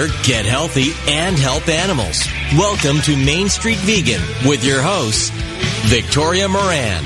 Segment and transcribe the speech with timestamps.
[0.00, 2.26] Better, get healthy, and help animals.
[2.56, 5.32] Welcome to Main Street Vegan with your host,
[5.84, 7.04] Victoria Moran.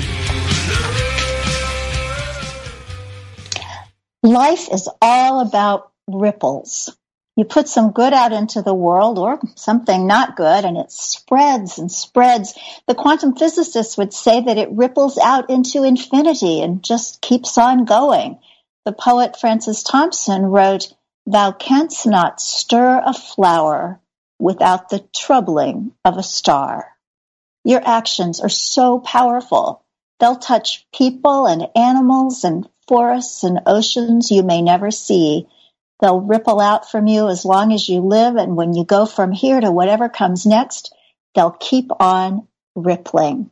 [4.23, 6.95] Life is all about ripples.
[7.35, 11.77] You put some good out into the world or something not good and it spreads
[11.77, 12.53] and spreads.
[12.87, 17.83] The quantum physicists would say that it ripples out into infinity and just keeps on
[17.83, 18.39] going.
[18.85, 20.93] The poet Francis Thompson wrote,
[21.27, 23.99] Thou canst not stir a flower
[24.37, 26.91] without the troubling of a star.
[27.63, 29.83] Your actions are so powerful.
[30.19, 35.47] They'll touch people and animals and forests and oceans you may never see.
[35.99, 39.31] They'll ripple out from you as long as you live, and when you go from
[39.31, 40.93] here to whatever comes next,
[41.33, 43.49] they'll keep on rippling.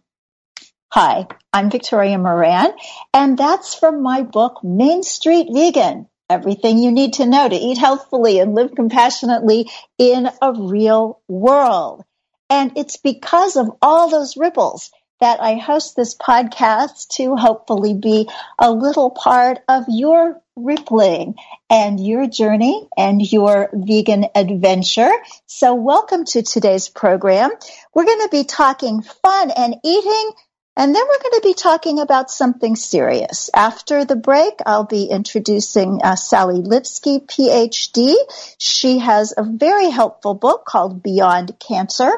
[0.92, 2.74] Hi, I'm Victoria Moran,
[3.16, 7.78] and that's from my book, Main Street Vegan everything you need to know to eat
[7.78, 12.04] healthfully and live compassionately in a real world.
[12.50, 18.30] And it's because of all those ripples that I host this podcast to hopefully be
[18.60, 21.36] a little part of your rippling
[21.70, 25.12] and your journey and your vegan adventure.
[25.46, 27.52] So welcome to today's program.
[27.94, 30.32] We're going to be talking fun and eating
[30.76, 33.52] and then we're going to be talking about something serious.
[33.54, 38.16] After the break, I'll be introducing uh, Sally Lipsky, PhD.
[38.58, 42.12] She has a very helpful book called Beyond Cancer.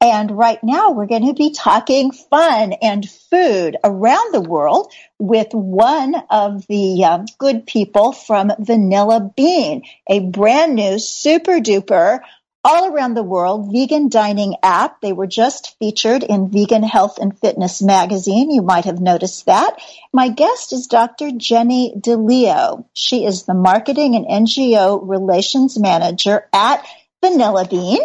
[0.00, 5.52] And right now we're going to be talking fun and food around the world with
[5.52, 12.18] one of the um, good people from Vanilla Bean, a brand new super duper
[12.64, 15.00] all around the world vegan dining app.
[15.00, 18.50] They were just featured in Vegan Health and Fitness magazine.
[18.50, 19.80] You might have noticed that.
[20.12, 21.32] My guest is Dr.
[21.32, 22.84] Jenny DeLeo.
[22.92, 26.86] She is the marketing and NGO relations manager at
[27.22, 28.00] Vanilla Bean.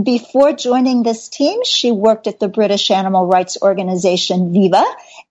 [0.00, 4.84] Before joining this team, she worked at the British animal rights organization Viva.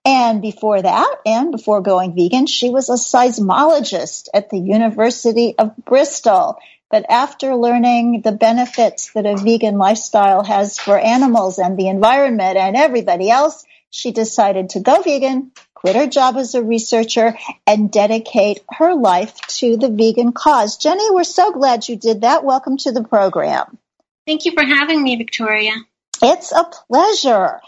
[0.04, 5.74] And before that, and before going vegan, she was a seismologist at the University of
[5.84, 6.58] Bristol.
[6.90, 12.56] But after learning the benefits that a vegan lifestyle has for animals and the environment
[12.56, 17.92] and everybody else, she decided to go vegan, quit her job as a researcher, and
[17.92, 20.78] dedicate her life to the vegan cause.
[20.78, 22.44] Jenny, we're so glad you did that.
[22.44, 23.78] Welcome to the program.
[24.26, 25.72] Thank you for having me, Victoria.
[26.20, 27.60] It's a pleasure.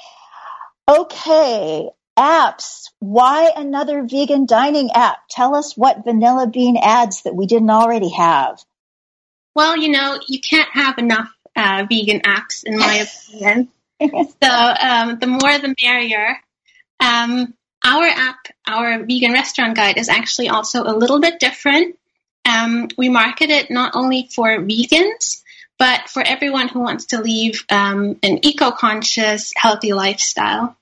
[0.88, 2.90] Okay, apps.
[2.98, 5.18] Why another vegan dining app?
[5.30, 8.60] Tell us what Vanilla Bean adds that we didn't already have.
[9.54, 13.68] Well, you know, you can't have enough uh, vegan apps, in my opinion.
[14.00, 16.36] so um, the more the merrier.
[17.00, 17.54] Um,
[17.84, 21.98] our app, our vegan restaurant guide, is actually also a little bit different.
[22.44, 25.42] Um, we market it not only for vegans,
[25.78, 30.76] but for everyone who wants to leave um, an eco-conscious, healthy lifestyle.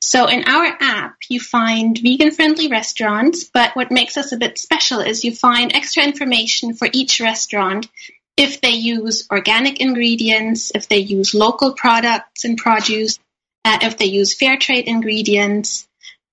[0.00, 4.58] So in our app, you find vegan friendly restaurants, but what makes us a bit
[4.58, 7.88] special is you find extra information for each restaurant
[8.36, 13.18] if they use organic ingredients, if they use local products and produce,
[13.64, 15.86] uh, if they use fair trade ingredients,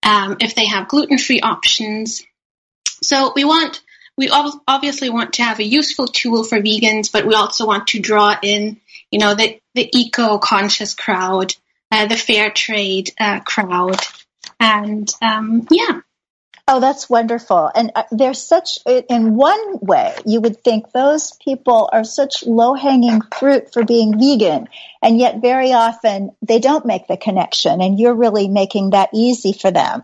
[0.03, 2.23] um, if they have gluten free options.
[3.03, 3.81] So we want,
[4.17, 8.00] we obviously want to have a useful tool for vegans, but we also want to
[8.00, 8.79] draw in,
[9.11, 11.53] you know, the, the eco conscious crowd
[11.91, 13.99] the fair trade uh, crowd.
[14.59, 16.01] And um, yeah.
[16.69, 17.71] Oh, that's wonderful.
[17.73, 22.73] And uh, there's such, in one way, you would think those people are such low
[22.73, 24.67] hanging fruit for being vegan.
[25.01, 27.79] And yet, very often, they don't make the connection.
[27.79, 30.03] And you're really making that easy for them.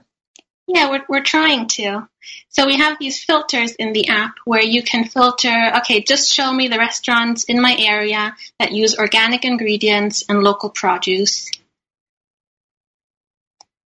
[0.66, 2.08] Yeah, we're, we're trying to.
[2.48, 6.54] So we have these filters in the app where you can filter, okay, just show
[6.54, 11.52] me the restaurants in my area that use organic ingredients and local produce.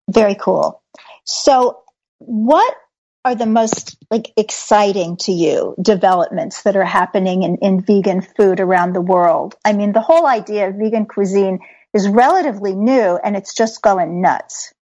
[0.09, 0.81] Very cool.
[1.25, 1.81] So
[2.19, 2.75] what
[3.25, 8.59] are the most like exciting to you developments that are happening in, in vegan food
[8.59, 9.55] around the world?
[9.65, 11.59] I mean, the whole idea of vegan cuisine
[11.93, 14.73] is relatively new and it's just going nuts.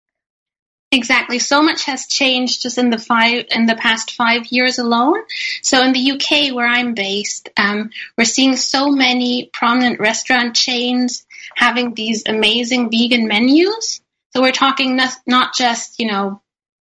[0.92, 1.40] Exactly.
[1.40, 5.20] So much has changed just in the five in the past five years alone.
[5.62, 11.26] So in the UK, where I'm based, um, we're seeing so many prominent restaurant chains
[11.56, 14.02] having these amazing vegan menus.
[14.36, 16.42] So we're talking not, not just you know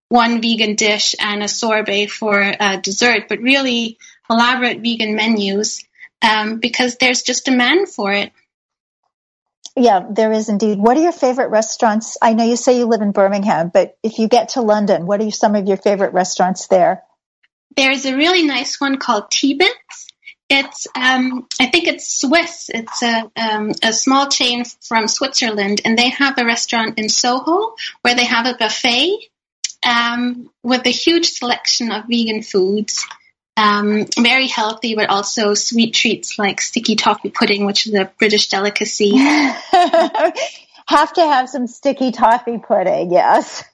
[0.08, 3.98] one vegan dish and a sorbet for uh, dessert, but really
[4.28, 5.84] elaborate vegan menus
[6.22, 8.32] um, because there's just demand for it.
[9.76, 10.78] Yeah, there is indeed.
[10.78, 12.16] What are your favorite restaurants?
[12.20, 15.20] I know you say you live in Birmingham, but if you get to London, what
[15.20, 17.02] are some of your favorite restaurants there?
[17.76, 20.05] There's a really nice one called Tibits.
[20.48, 22.70] It's, um, I think it's Swiss.
[22.72, 27.74] It's a, um, a small chain from Switzerland, and they have a restaurant in Soho
[28.02, 29.18] where they have a buffet
[29.84, 33.06] um, with a huge selection of vegan foods
[33.56, 38.48] um, very healthy, but also sweet treats like sticky toffee pudding, which is a British
[38.48, 39.16] delicacy.
[39.16, 43.64] have to have some sticky toffee pudding, yes.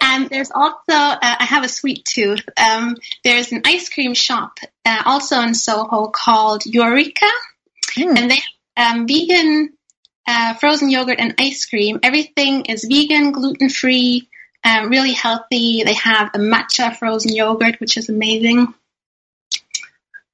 [0.00, 2.48] And there's also, uh, I have a sweet tooth.
[2.56, 7.30] Um, there's an ice cream shop uh, also in Soho called Yorica,
[7.96, 8.16] mm.
[8.16, 8.38] and they
[8.76, 9.72] have um, vegan
[10.26, 12.00] uh, frozen yogurt and ice cream.
[12.02, 14.28] Everything is vegan, gluten free,
[14.64, 15.82] um, really healthy.
[15.84, 18.74] They have a matcha frozen yogurt, which is amazing.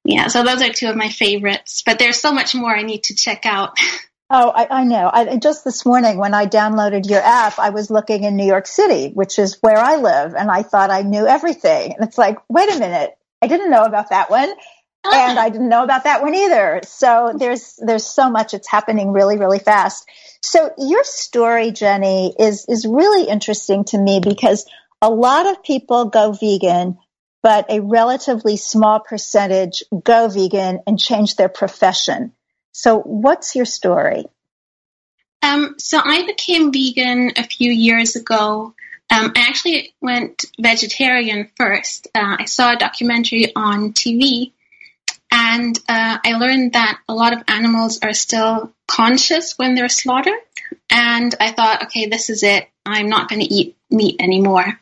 [0.05, 3.05] Yeah, so those are two of my favorites, but there's so much more I need
[3.05, 3.79] to check out.
[4.34, 5.11] Oh, I, I know.
[5.12, 8.67] I, just this morning when I downloaded your app, I was looking in New York
[8.67, 11.93] City, which is where I live, and I thought I knew everything.
[11.94, 14.55] And it's like, wait a minute, I didn't know about that one
[15.05, 16.81] and I didn't know about that one either.
[16.84, 20.08] So there's there's so much it's happening really really fast.
[20.43, 24.67] So your story, Jenny, is is really interesting to me because
[25.00, 26.99] a lot of people go vegan,
[27.43, 32.32] but a relatively small percentage go vegan and change their profession.
[32.73, 34.25] So what's your story?
[35.43, 38.75] Um, so I became vegan a few years ago.
[39.11, 42.09] Um, I actually went vegetarian first.
[42.15, 44.53] Uh, I saw a documentary on TV
[45.31, 50.39] and uh, I learned that a lot of animals are still conscious when they're slaughtered.
[50.91, 52.69] And I thought, okay, this is it.
[52.85, 54.81] I'm not going to eat meat anymore.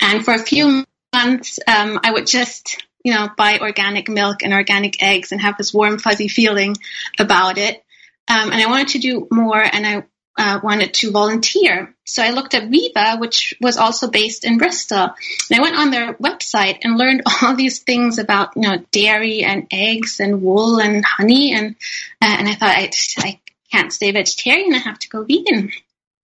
[0.00, 0.84] And for a few
[1.14, 5.56] months, um, I would just, you know, buy organic milk and organic eggs and have
[5.56, 6.76] this warm, fuzzy feeling
[7.18, 7.84] about it.
[8.28, 10.04] Um, and I wanted to do more, and I
[10.38, 11.94] uh, wanted to volunteer.
[12.04, 15.10] So I looked at Viva, which was also based in Bristol.
[15.50, 19.42] And I went on their website and learned all these things about, you know, dairy
[19.42, 21.54] and eggs and wool and honey.
[21.54, 21.74] And,
[22.22, 23.40] uh, and I thought, I, just, I
[23.72, 24.74] can't stay vegetarian.
[24.74, 25.72] I have to go vegan.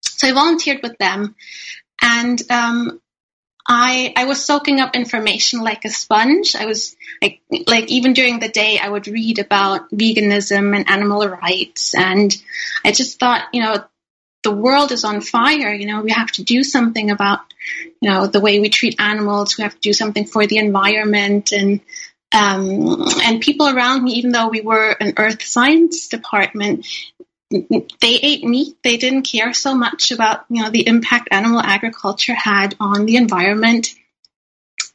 [0.02, 1.34] So I volunteered with them.
[2.00, 3.00] And um,
[3.66, 6.54] I I was soaking up information like a sponge.
[6.54, 11.26] I was like like even during the day I would read about veganism and animal
[11.28, 12.34] rights and
[12.84, 13.84] I just thought, you know,
[14.44, 15.72] the world is on fire.
[15.72, 17.40] You know, we have to do something about,
[18.00, 19.56] you know, the way we treat animals.
[19.56, 21.80] We have to do something for the environment and,
[22.32, 26.86] um, and people around me, even though we were an earth science department,
[28.00, 28.76] they ate meat.
[28.82, 33.16] They didn't care so much about, you know, the impact animal agriculture had on the
[33.16, 33.94] environment.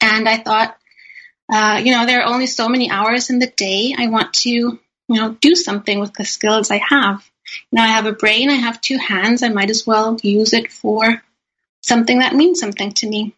[0.01, 0.78] And I thought,
[1.51, 3.96] uh, you know, there are only so many hours in the day.
[3.98, 7.24] I want to, you know, do something with the skills I have.
[7.72, 10.72] Now I have a brain, I have two hands, I might as well use it
[10.72, 11.24] for
[11.82, 13.36] something that means something to me.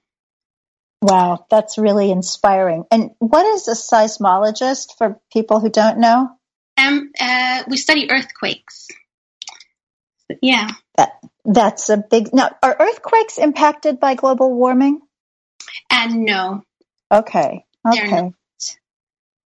[1.02, 2.84] Wow, that's really inspiring.
[2.92, 6.32] And what is a seismologist for people who don't know?
[6.78, 8.88] Um, uh, we study earthquakes.
[10.42, 10.70] Yeah.
[10.98, 12.34] That, that's a big.
[12.34, 15.02] Now, are earthquakes impacted by global warming?
[15.90, 16.64] And no.
[17.12, 17.66] Okay.
[17.88, 18.32] Okay.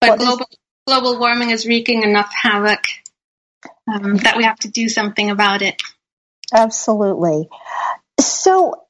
[0.01, 0.59] But what global is...
[0.87, 2.85] global warming is wreaking enough havoc
[3.87, 5.81] um, that we have to do something about it.
[6.53, 7.49] Absolutely.
[8.21, 8.83] So,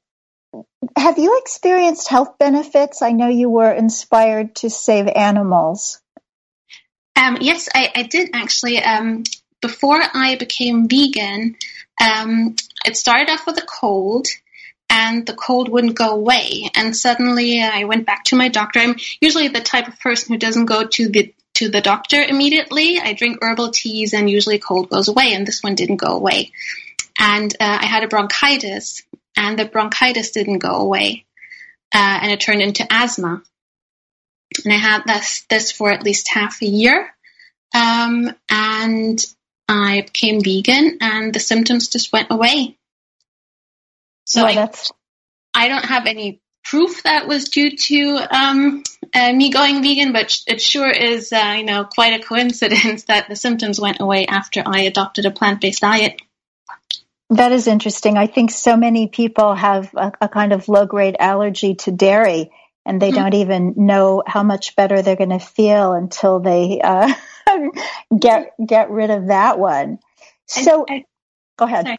[0.97, 3.01] have you experienced health benefits?
[3.01, 6.01] I know you were inspired to save animals.
[7.15, 8.83] Um, yes, I, I, did actually.
[8.83, 9.23] Um,
[9.61, 11.55] before I became vegan,
[12.01, 14.27] um, it started off with a cold,
[14.89, 16.69] and the cold wouldn't go away.
[16.75, 18.79] And suddenly, I went back to my doctor.
[18.79, 22.99] I'm usually the type of person who doesn't go to the to the doctor immediately.
[22.99, 26.51] I drink herbal teas and usually cold goes away, and this one didn't go away.
[27.19, 29.03] And uh, I had a bronchitis,
[29.37, 31.25] and the bronchitis didn't go away.
[31.93, 33.41] uh, and it turned into asthma.
[34.63, 37.13] And I had this this for at least half a year,
[37.73, 39.23] um, and
[39.73, 42.77] I became vegan, and the symptoms just went away.
[44.25, 44.71] So well,
[45.53, 50.13] I, I don't have any proof that was due to um, uh, me going vegan,
[50.13, 54.25] but it sure is, uh, you know, quite a coincidence that the symptoms went away
[54.25, 56.21] after I adopted a plant-based diet.
[57.29, 58.17] That is interesting.
[58.17, 62.51] I think so many people have a, a kind of low-grade allergy to dairy,
[62.85, 63.23] and they mm-hmm.
[63.23, 67.13] don't even know how much better they're going to feel until they uh,
[68.19, 69.99] get get rid of that one.
[70.47, 71.05] So, I, I,
[71.57, 71.85] go ahead.
[71.85, 71.97] Sorry.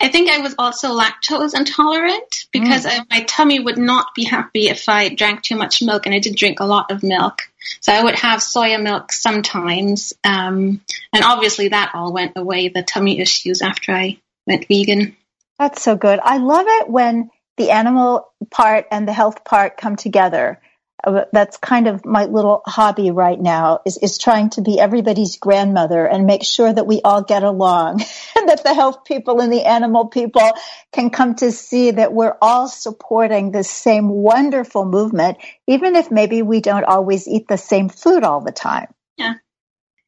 [0.00, 2.90] I think I was also lactose intolerant because mm.
[2.90, 6.18] I, my tummy would not be happy if I drank too much milk, and I
[6.18, 7.42] did drink a lot of milk.
[7.80, 10.80] So I would have soya milk sometimes, um,
[11.12, 12.68] and obviously that all went away.
[12.68, 15.16] The tummy issues after I went vegan.
[15.58, 16.18] That's so good.
[16.22, 20.60] I love it when the animal part and the health part come together
[21.04, 25.36] uh, that's kind of my little hobby right now is, is trying to be everybody's
[25.36, 28.00] grandmother and make sure that we all get along
[28.36, 30.52] and that the health people and the animal people
[30.92, 36.42] can come to see that we're all supporting this same wonderful movement, even if maybe
[36.42, 38.86] we don't always eat the same food all the time.
[39.16, 39.34] Yeah.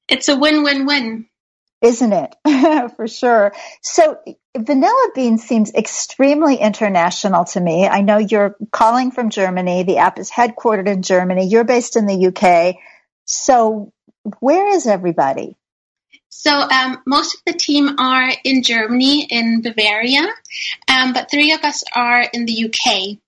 [0.08, 1.26] It's a win-win-win
[1.82, 2.34] isn't it?
[2.96, 3.52] For sure.
[3.82, 4.18] So
[4.56, 7.86] vanilla bean seems extremely international to me.
[7.86, 9.82] I know you're calling from Germany.
[9.82, 11.46] The app is headquartered in Germany.
[11.46, 12.76] You're based in the UK.
[13.24, 13.92] So
[14.40, 15.56] where is everybody?
[16.28, 20.26] So um, most of the team are in Germany, in Bavaria,
[20.88, 23.18] um, but three of us are in the UK.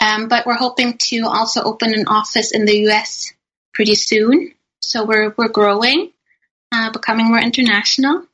[0.00, 3.32] Um, but we're hoping to also open an office in the US
[3.72, 4.54] pretty soon.
[4.80, 6.12] So we're we're growing
[6.72, 8.26] uh, becoming more international.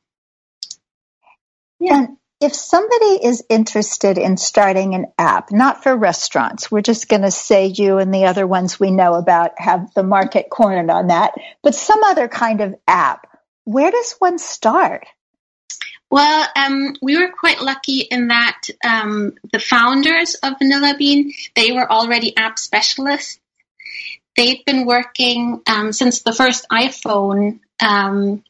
[1.81, 1.97] Yeah.
[1.97, 7.23] And if somebody is interested in starting an app, not for restaurants, we're just going
[7.23, 11.09] to say you and the other ones we know about have the market cornered on
[11.09, 11.33] that,
[11.63, 13.27] but some other kind of app,
[13.65, 15.07] where does one start?
[16.11, 21.73] Well, um, we were quite lucky in that um, the founders of Vanilla Bean, they
[21.73, 23.39] were already app specialists.
[24.37, 28.43] They'd been working um, since the first iPhone um,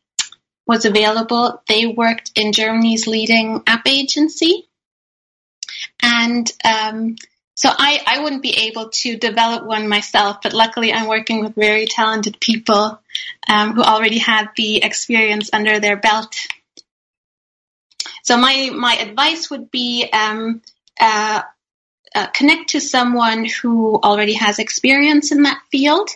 [0.71, 4.69] was available, they worked in Germany's leading app agency.
[6.01, 7.17] And um,
[7.57, 11.57] so I, I wouldn't be able to develop one myself, but luckily I'm working with
[11.57, 13.01] very talented people
[13.49, 16.37] um, who already had the experience under their belt.
[18.23, 20.63] So my, my advice would be um,
[21.01, 21.43] uh,
[22.15, 26.11] uh, connect to someone who already has experience in that field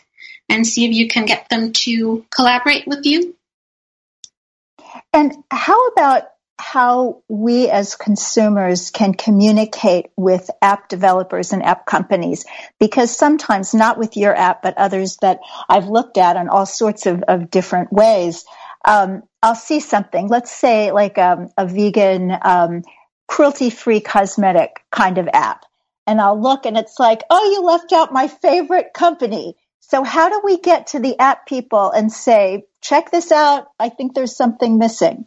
[0.48, 3.34] and see if you can get them to collaborate with you.
[5.14, 6.24] And how about
[6.58, 12.44] how we as consumers can communicate with app developers and app companies?
[12.80, 17.06] Because sometimes not with your app but others that i've looked at in all sorts
[17.06, 18.44] of, of different ways
[18.84, 20.28] um, i'll see something.
[20.28, 22.82] Let's say like um, a vegan um,
[23.28, 25.64] cruelty free cosmetic kind of app.
[26.08, 29.54] And i'll look and it's like oh you left out my favorite company.
[29.78, 33.68] So how do we get to the app people and say, check this out.
[33.78, 35.26] I think there's something missing.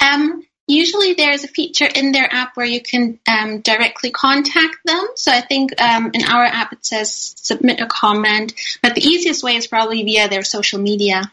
[0.00, 5.06] Um, usually there's a feature in their app where you can um, directly contact them.
[5.16, 9.42] So I think um, in our app it says submit a comment, but the easiest
[9.42, 11.32] way is probably via their social media.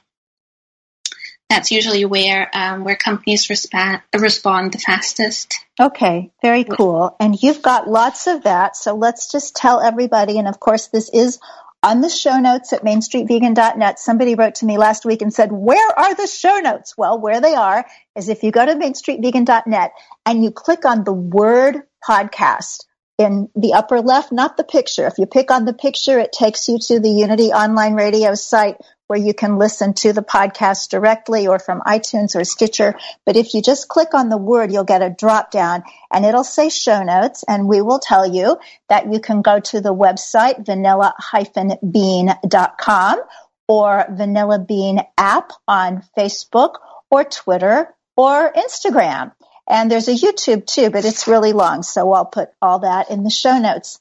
[1.49, 5.53] That's usually where um, where companies respond respond the fastest.
[5.79, 7.15] Okay, very cool.
[7.19, 8.75] And you've got lots of that.
[8.75, 10.39] So let's just tell everybody.
[10.39, 11.39] And of course, this is
[11.83, 15.99] on the show notes at mainstreetvegan.net, somebody wrote to me last week and said, where
[15.99, 16.97] are the show notes?
[16.97, 17.85] Well, where they are
[18.15, 19.91] is if you go to mainstreetvegan.net
[20.25, 22.85] and you click on the word podcast
[23.17, 25.05] in the upper left, not the picture.
[25.05, 28.77] If you pick on the picture, it takes you to the Unity online radio site
[29.07, 32.95] where you can listen to the podcast directly or from iTunes or Stitcher.
[33.25, 36.43] But if you just click on the word, you'll get a drop down and it'll
[36.43, 37.43] say show notes.
[37.47, 38.57] And we will tell you
[38.89, 43.19] that you can go to the website vanilla-bean.com
[43.67, 46.75] or Vanilla Bean app on Facebook
[47.09, 49.31] or Twitter or Instagram.
[49.67, 51.83] And there's a YouTube too, but it's really long.
[51.83, 53.99] So I'll put all that in the show notes.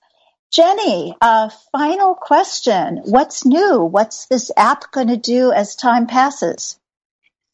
[0.52, 2.98] Jenny, uh, final question.
[3.04, 3.82] What's new?
[3.84, 6.78] What's this app going to do as time passes?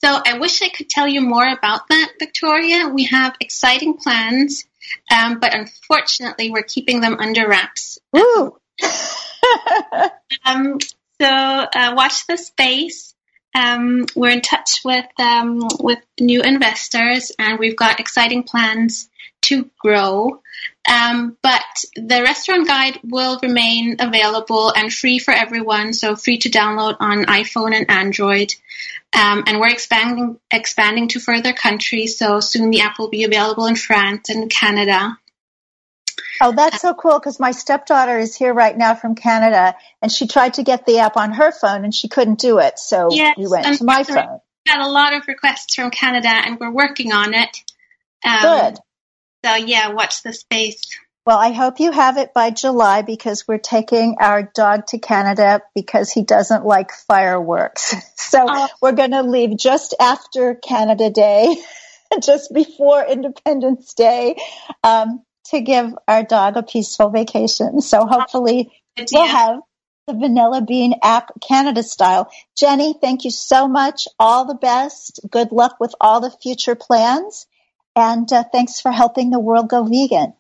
[0.05, 2.89] So I wish I could tell you more about that, Victoria.
[2.89, 4.65] We have exciting plans,
[5.13, 8.01] um, but unfortunately, we're keeping them under wraps.
[8.13, 8.59] Woo!
[10.45, 10.79] um,
[11.21, 13.15] so uh, watch the space.
[13.59, 19.09] Um, we're in touch with um, with new investors, and we've got exciting plans
[19.43, 20.43] to grow.
[20.89, 26.51] Um, but the restaurant guide will remain available and free for everyone, so free to
[26.51, 28.55] download on iPhone and Android.
[29.13, 33.67] Um, and we're expanding expanding to further countries, so soon the app will be available
[33.67, 35.19] in France and Canada.
[36.41, 40.27] Oh, that's so cool because my stepdaughter is here right now from Canada and she
[40.27, 42.79] tried to get the app on her phone and she couldn't do it.
[42.79, 44.41] So yes, we went to my phone.
[44.67, 47.57] We got a lot of requests from Canada and we're working on it.
[48.25, 48.79] Um, Good.
[49.45, 50.83] So yeah, watch the space.
[51.29, 55.61] Well, I hope you have it by July because we're taking our dog to Canada
[55.75, 57.95] because he doesn't like fireworks.
[58.29, 58.69] So oh.
[58.83, 61.57] we're going to leave just after Canada Day,
[62.23, 64.37] just before Independence Day.
[64.85, 67.81] Um, to give our dog a peaceful vacation.
[67.81, 68.71] So hopefully
[69.13, 69.61] we'll have
[70.07, 72.31] the Vanilla Bean app Canada style.
[72.57, 74.09] Jenny, thank you so much.
[74.19, 75.21] All the best.
[75.31, 77.47] Good luck with all the future plans.
[77.95, 80.35] And uh, thanks for helping the world go vegan.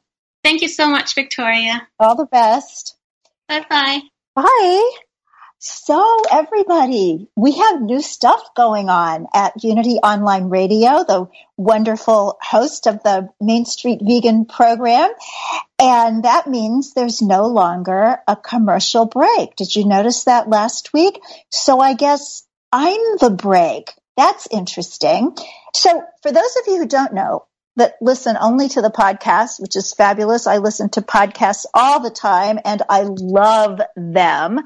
[0.45, 1.87] Thank you so much, Victoria.
[1.99, 2.97] All the best.
[3.49, 4.01] Bye-bye.
[4.35, 4.91] Bye.
[5.61, 12.87] So, everybody, we have new stuff going on at Unity Online Radio, the wonderful host
[12.87, 15.11] of the Main Street Vegan program.
[15.81, 19.57] And that means there's no longer a commercial break.
[19.57, 21.21] Did you notice that last week?
[21.51, 23.93] So, I guess I'm the break.
[24.17, 25.37] That's interesting.
[25.75, 27.47] So, for those of you who don't know,
[27.79, 30.47] that listen only to the podcast, which is fabulous.
[30.47, 34.61] I listen to podcasts all the time and I love them.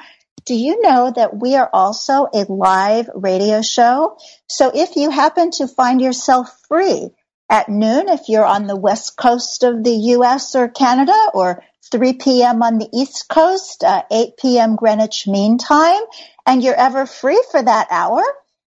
[0.44, 4.16] Do you know that we are also a live radio show?
[4.48, 7.10] So if you happen to find yourself free
[7.48, 12.14] at noon, if you're on the west coast of the US or Canada, or 3
[12.14, 12.62] p.m.
[12.62, 14.76] on the East Coast, uh, 8 p.m.
[14.76, 16.02] Greenwich Mean Time,
[16.46, 18.22] and you're ever free for that hour,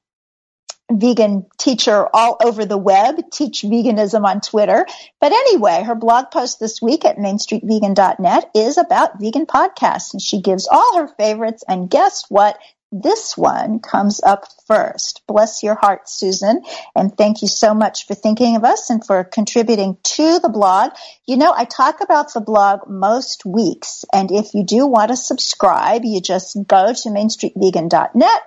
[0.92, 4.86] vegan teacher all over the web, teach veganism on Twitter.
[5.20, 10.40] But anyway, her blog post this week at mainstreetvegan.net is about vegan podcasts and she
[10.40, 11.64] gives all her favorites.
[11.66, 12.58] And guess what?
[12.92, 15.22] This one comes up first.
[15.26, 16.62] Bless your heart, Susan.
[16.94, 20.92] And thank you so much for thinking of us and for contributing to the blog.
[21.26, 24.04] You know, I talk about the blog most weeks.
[24.12, 28.40] And if you do want to subscribe, you just go to mainstreetvegan.net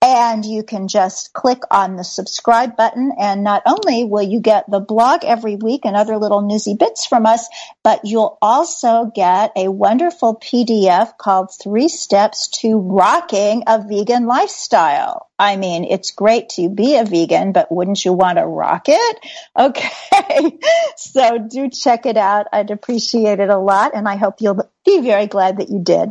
[0.00, 3.12] and you can just click on the subscribe button.
[3.18, 7.06] And not only will you get the blog every week and other little newsy bits
[7.06, 7.48] from us,
[7.82, 15.27] but you'll also get a wonderful PDF called Three Steps to Rocking a vegan lifestyle.
[15.38, 19.18] I mean, it's great to be a vegan, but wouldn't you want to rock it?
[19.56, 20.58] Okay.
[20.96, 22.46] so do check it out.
[22.52, 23.94] I'd appreciate it a lot.
[23.94, 26.10] And I hope you'll be very glad that you did.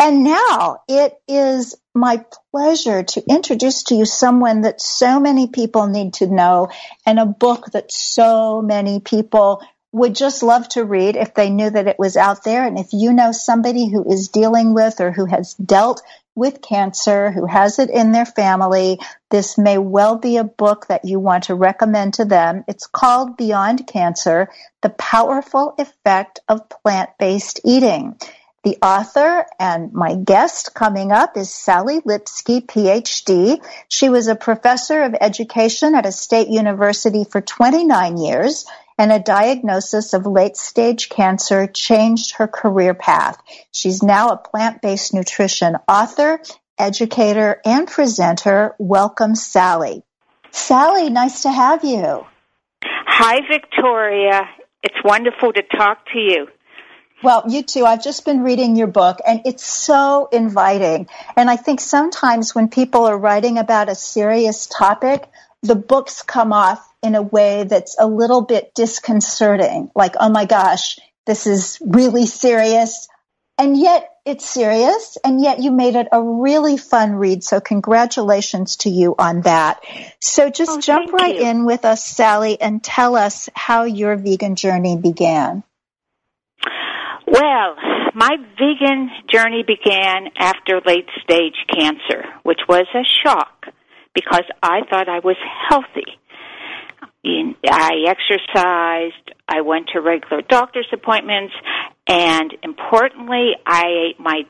[0.00, 5.86] And now it is my pleasure to introduce to you someone that so many people
[5.86, 6.70] need to know
[7.06, 11.70] and a book that so many people would just love to read if they knew
[11.70, 12.66] that it was out there.
[12.66, 16.02] And if you know somebody who is dealing with or who has dealt
[16.34, 18.98] with cancer, who has it in their family,
[19.30, 22.64] this may well be a book that you want to recommend to them.
[22.66, 24.48] It's called Beyond Cancer,
[24.82, 28.16] The Powerful Effect of Plant-Based Eating.
[28.64, 33.62] The author and my guest coming up is Sally Lipsky, PhD.
[33.88, 38.64] She was a professor of education at a state university for 29 years
[38.98, 43.42] and a diagnosis of late stage cancer changed her career path.
[43.72, 46.40] She's now a plant-based nutrition author,
[46.78, 48.74] educator, and presenter.
[48.78, 50.02] Welcome, Sally.
[50.50, 52.24] Sally, nice to have you.
[52.84, 54.48] Hi, Victoria.
[54.82, 56.46] It's wonderful to talk to you.
[57.22, 57.86] Well, you too.
[57.86, 61.08] I've just been reading your book and it's so inviting.
[61.36, 65.26] And I think sometimes when people are writing about a serious topic,
[65.64, 69.90] the books come off in a way that's a little bit disconcerting.
[69.94, 73.08] Like, oh my gosh, this is really serious.
[73.56, 77.44] And yet it's serious, and yet you made it a really fun read.
[77.44, 79.80] So congratulations to you on that.
[80.20, 81.46] So just oh, jump right you.
[81.46, 85.62] in with us, Sally, and tell us how your vegan journey began.
[87.26, 87.76] Well,
[88.14, 93.66] my vegan journey began after late stage cancer, which was a shock
[94.14, 95.36] because I thought I was
[95.68, 96.18] healthy.
[97.26, 101.54] I exercised, I went to regular doctor's appointments,
[102.06, 104.42] and importantly, I ate my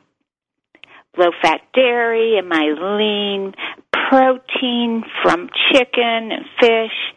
[1.16, 3.55] low fat dairy and my lean
[3.92, 7.14] protein from chicken and fish.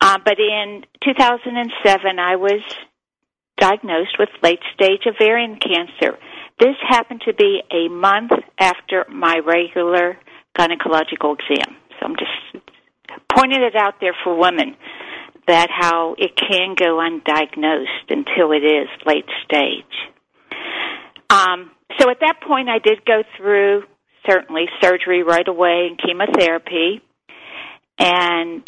[0.00, 2.60] Uh, but in 2007, I was
[3.56, 6.18] diagnosed with late stage ovarian cancer.
[6.58, 10.18] This happened to be a month after my regular
[10.58, 11.76] gynecological exam.
[11.98, 12.64] So I'm just
[13.34, 14.76] pointing it out there for women
[15.48, 19.84] that how it can go undiagnosed until it is late stage.
[21.30, 23.82] Um, so at that point, I did go through
[24.28, 27.00] certainly surgery right away and chemotherapy.
[27.98, 28.62] And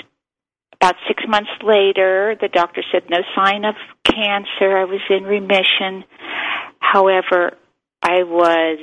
[0.81, 4.77] about six months later, the doctor said no sign of cancer.
[4.77, 6.05] I was in remission.
[6.81, 7.53] However,
[8.03, 8.79] I was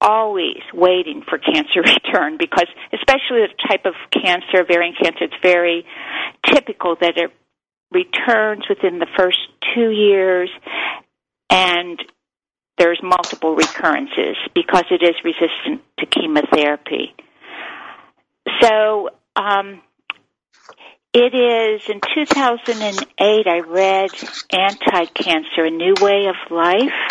[0.00, 5.84] always waiting for cancer return because especially the type of cancer, ovarian cancer, it's very
[6.46, 7.30] typical that it
[7.90, 9.38] returns within the first
[9.74, 10.50] two years
[11.50, 11.98] and
[12.76, 17.14] there's multiple recurrences because it is resistant to chemotherapy.
[18.60, 19.82] So, um,
[21.14, 24.10] it is in 2008 I read
[24.52, 27.07] Anti-Cancer, A New Way of Life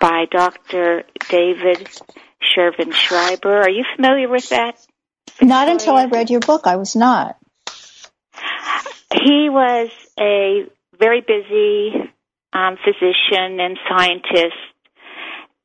[0.00, 1.04] by Dr.
[1.28, 1.88] David
[2.54, 3.62] Servan-Schreiber.
[3.62, 4.78] Are you familiar with that?
[5.40, 6.66] Not until I read your book.
[6.66, 7.36] I was not.
[9.12, 10.64] He was a
[10.98, 12.10] very busy
[12.52, 14.56] um, physician and scientist,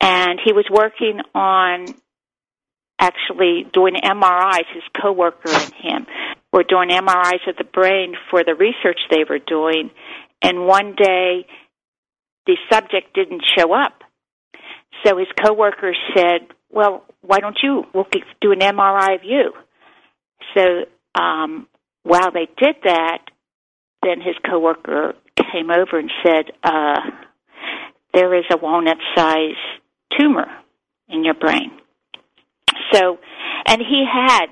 [0.02, 1.86] and he was working on
[3.00, 4.66] actually doing MRIs.
[4.74, 6.08] His coworker and him
[6.52, 9.90] were doing MRIs of the brain for the research they were doing,
[10.42, 11.46] and one day
[12.46, 14.04] the subject didn't show up.
[15.06, 18.08] So his coworker said, "Well, why don't you we'll
[18.42, 19.54] do an MRI of you?"
[20.56, 20.86] So
[21.20, 21.68] um,
[22.04, 23.20] while they did that,
[24.02, 25.16] then his coworker
[25.52, 27.00] came over and said, uh,
[28.14, 29.58] "There is a walnut-sized
[30.18, 30.48] tumor
[31.10, 31.72] in your brain."
[32.92, 33.20] So,
[33.66, 34.48] and he had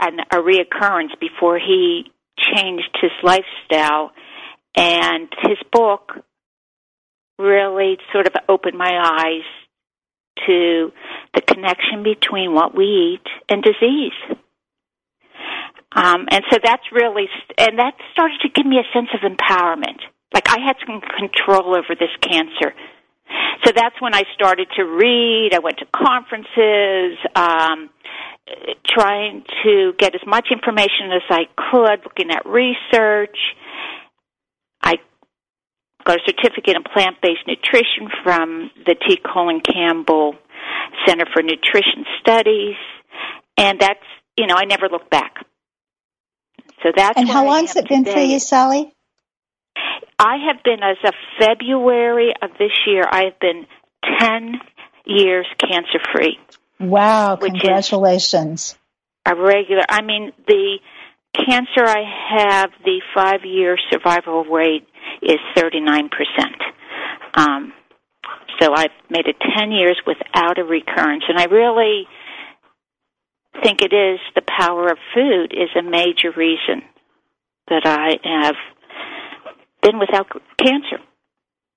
[0.00, 4.12] an, a reoccurrence before he changed his lifestyle,
[4.74, 6.12] and his book
[7.38, 9.44] really sort of opened my eyes
[10.46, 10.92] to
[11.34, 14.12] the connection between what we eat and disease.
[15.92, 20.00] Um, and so that's really, and that started to give me a sense of empowerment.
[20.34, 22.74] Like I had some control over this cancer.
[23.64, 25.50] So that's when I started to read.
[25.54, 27.90] I went to conferences, um,
[28.86, 33.36] trying to get as much information as I could, looking at research.
[36.06, 39.16] Got a certificate in plant-based nutrition from the T.
[39.16, 40.36] Colin Campbell
[41.04, 42.76] Center for Nutrition Studies,
[43.56, 44.04] and that's
[44.36, 45.34] you know I never looked back.
[46.84, 48.92] So that's and how long's it been for you, Sally?
[50.18, 53.02] I have been as of February of this year.
[53.10, 53.66] I have been
[54.20, 54.60] ten
[55.06, 56.38] years cancer free.
[56.78, 57.34] Wow!
[57.34, 58.78] Congratulations.
[59.26, 59.82] A regular.
[59.88, 60.78] I mean the
[61.34, 64.86] cancer I have, the five year survival rate
[65.22, 66.10] is 39%.
[67.34, 67.72] Um,
[68.60, 71.24] so I've made it 10 years without a recurrence.
[71.28, 72.06] And I really
[73.62, 76.82] think it is the power of food is a major reason
[77.68, 78.56] that I have
[79.82, 80.26] been without
[80.58, 81.02] cancer.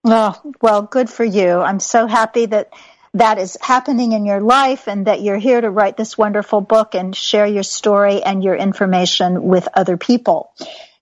[0.05, 1.59] Oh, well, good for you.
[1.59, 2.71] I'm so happy that
[3.13, 6.93] that is happening in your life and that you're here to write this wonderful book
[6.95, 10.51] and share your story and your information with other people.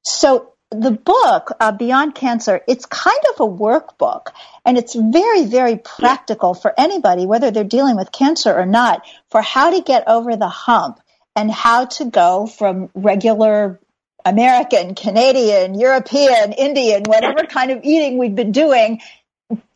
[0.04, 4.28] So the book, uh, Beyond Cancer, it's kind of a workbook
[4.66, 9.42] and it's very, very practical for anybody, whether they're dealing with cancer or not, for
[9.42, 11.00] how to get over the hump
[11.36, 13.80] and how to go from regular
[14.26, 19.00] American, Canadian, European, Indian, whatever kind of eating we've been doing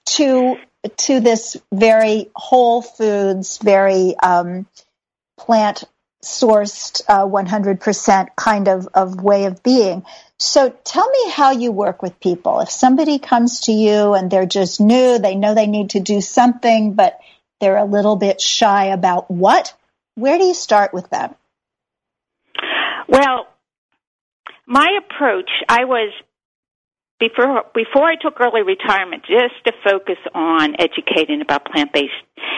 [0.05, 0.57] to
[0.97, 4.65] to this very whole foods, very um,
[5.37, 5.83] plant
[6.23, 10.03] sourced, uh, 100% kind of, of way of being.
[10.37, 12.59] So tell me how you work with people.
[12.61, 16.21] If somebody comes to you and they're just new, they know they need to do
[16.21, 17.19] something, but
[17.59, 19.73] they're a little bit shy about what,
[20.15, 21.35] where do you start with them?
[23.07, 23.47] Well,
[24.65, 26.11] my approach, I was
[27.21, 32.11] before before I took early retirement, just to focus on educating about plant based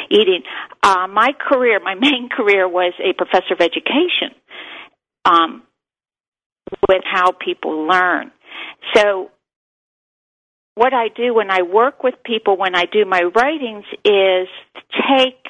[0.09, 0.41] eating.
[0.81, 4.31] Uh, my career, my main career, was a professor of education,
[5.25, 5.63] um,
[6.87, 8.31] with how people learn.
[8.95, 9.29] So,
[10.75, 14.47] what I do when I work with people, when I do my writings, is
[15.09, 15.45] take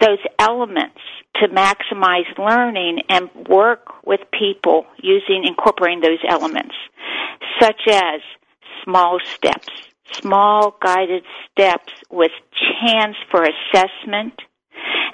[0.00, 1.00] those elements
[1.36, 6.74] to maximize learning and work with people using incorporating those elements,
[7.60, 8.20] such as
[8.84, 9.68] small steps,
[10.12, 14.34] small guided steps with chance for assessment.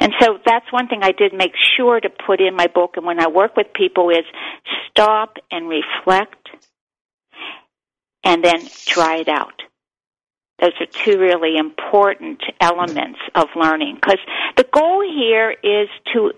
[0.00, 3.06] And so that's one thing I did make sure to put in my book and
[3.06, 4.24] when I work with people is
[4.90, 6.48] stop and reflect
[8.24, 9.62] and then try it out.
[10.60, 14.20] Those are two really important elements of learning because
[14.56, 16.32] the goal here is to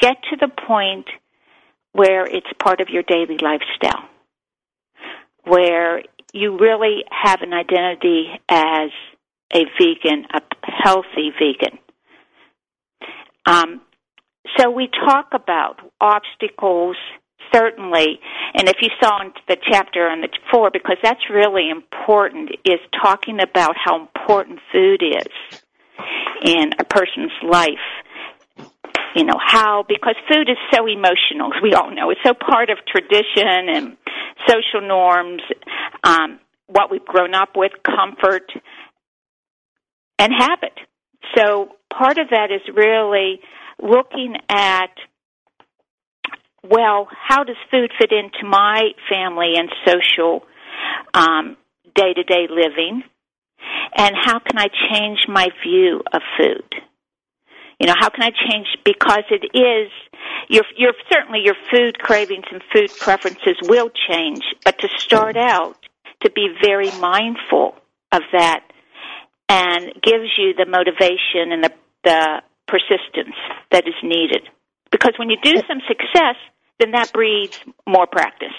[0.00, 1.06] get to the point
[1.92, 4.08] where it's part of your daily lifestyle,
[5.46, 8.90] where you really have an identity as
[9.54, 11.78] a vegan, a healthy vegan.
[13.46, 13.80] Um,
[14.58, 16.96] so we talk about obstacles
[17.52, 18.18] certainly,
[18.54, 22.80] and if you saw in the chapter on the four, because that's really important, is
[23.00, 25.60] talking about how important food is
[26.44, 27.86] in a person's life.
[29.16, 32.10] You know, how, because food is so emotional, we all know.
[32.10, 33.96] It's so part of tradition and
[34.46, 35.40] social norms,
[36.04, 38.52] um, what we've grown up with, comfort,
[40.18, 40.74] and habit.
[41.34, 43.40] So part of that is really
[43.80, 44.90] looking at
[46.62, 50.42] well, how does food fit into my family and social
[51.94, 53.02] day to day living?
[53.96, 56.74] And how can I change my view of food?
[57.78, 59.90] You know, how can I change because it is
[60.48, 65.76] your your certainly your food cravings and food preferences will change, but to start out
[66.22, 67.74] to be very mindful
[68.12, 68.60] of that
[69.48, 71.72] and gives you the motivation and the
[72.04, 73.36] the persistence
[73.70, 74.42] that is needed.
[74.90, 76.36] Because when you do some success,
[76.78, 78.54] then that breeds more practice.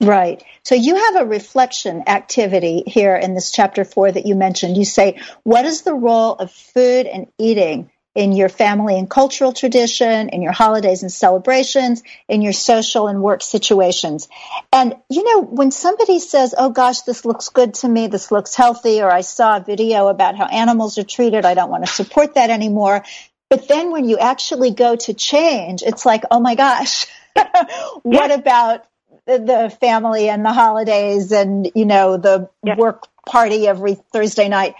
[0.00, 0.42] Right.
[0.62, 4.76] So you have a reflection activity here in this chapter four that you mentioned.
[4.76, 9.52] You say, what is the role of food and eating in your family and cultural
[9.52, 14.28] tradition, in your holidays and celebrations, in your social and work situations?
[14.72, 18.54] And, you know, when somebody says, oh gosh, this looks good to me, this looks
[18.54, 21.92] healthy, or I saw a video about how animals are treated, I don't want to
[21.92, 23.04] support that anymore.
[23.48, 27.06] But then when you actually go to change, it's like, oh my gosh,
[28.02, 28.84] what about
[29.26, 34.74] the family and the holidays and you know the work party every Thursday night?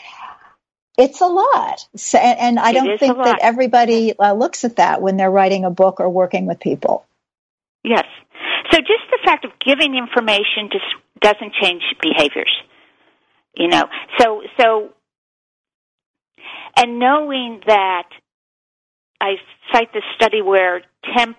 [0.99, 5.19] It's a lot, so, and I don't think that everybody uh, looks at that when
[5.19, 7.05] they're writing a book or working with people.
[7.85, 8.05] Yes.
[8.71, 10.85] So just the fact of giving information just
[11.21, 12.53] doesn't change behaviors.
[13.55, 13.85] You know,
[14.19, 14.91] so so
[16.77, 18.09] and knowing that
[19.21, 19.37] I
[19.73, 20.83] cite this study where
[21.17, 21.35] 10%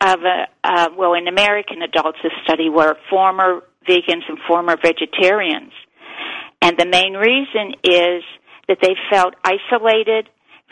[0.00, 5.72] of, a, uh, well, in American adults, this study were former vegans and former vegetarians.
[6.62, 8.22] And the main reason is
[8.70, 10.30] that they felt isolated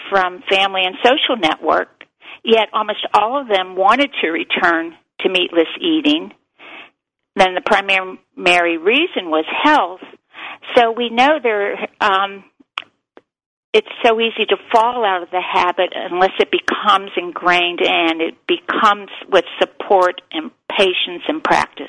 [0.09, 1.89] from family and social network,
[2.45, 6.33] yet almost all of them wanted to return to meatless eating.
[7.35, 10.01] Then the primary reason was health.
[10.77, 12.45] So we know there um,
[13.75, 18.35] it's so easy to fall out of the habit unless it becomes ingrained and it
[18.47, 21.87] becomes with support and patience and practice.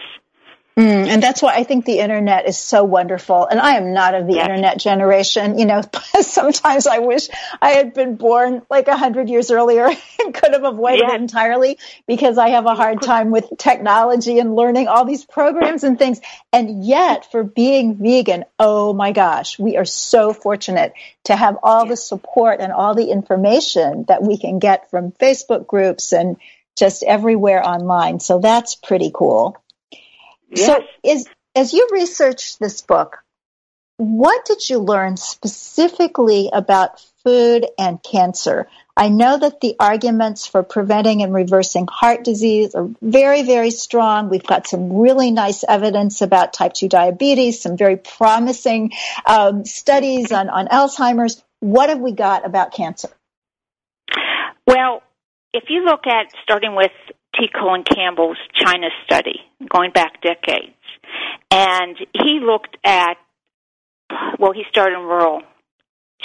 [0.80, 3.46] Mm, and that's why I think the internet is so wonderful.
[3.46, 4.48] And I am not of the yes.
[4.48, 5.60] internet generation.
[5.60, 5.82] You know,
[6.22, 7.28] sometimes I wish
[7.62, 9.90] I had been born like a hundred years earlier
[10.20, 11.16] and could have avoided yes.
[11.16, 15.84] it entirely because I have a hard time with technology and learning all these programs
[15.84, 16.22] and things.
[16.54, 20.94] And yet for being vegan, oh my gosh, we are so fortunate
[21.26, 21.90] to have all yes.
[21.90, 26.38] the support and all the information that we can get from Facebook groups and
[26.78, 28.22] just everywhere online.
[28.22, 29.58] So that's pretty cool.
[30.50, 30.66] Yes.
[30.66, 33.24] So, is as you researched this book,
[33.98, 38.68] what did you learn specifically about food and cancer?
[38.96, 44.30] I know that the arguments for preventing and reversing heart disease are very, very strong.
[44.30, 48.92] We've got some really nice evidence about type 2 diabetes, some very promising
[49.26, 51.44] um, studies on, on Alzheimer's.
[51.60, 53.10] What have we got about cancer?
[54.66, 55.02] Well,
[55.54, 56.92] if you look at starting with
[57.40, 57.48] T.
[57.48, 59.40] Colin Campbell's China study
[59.72, 60.76] going back decades.
[61.52, 63.16] And he looked at,
[64.38, 65.42] well, he started in rural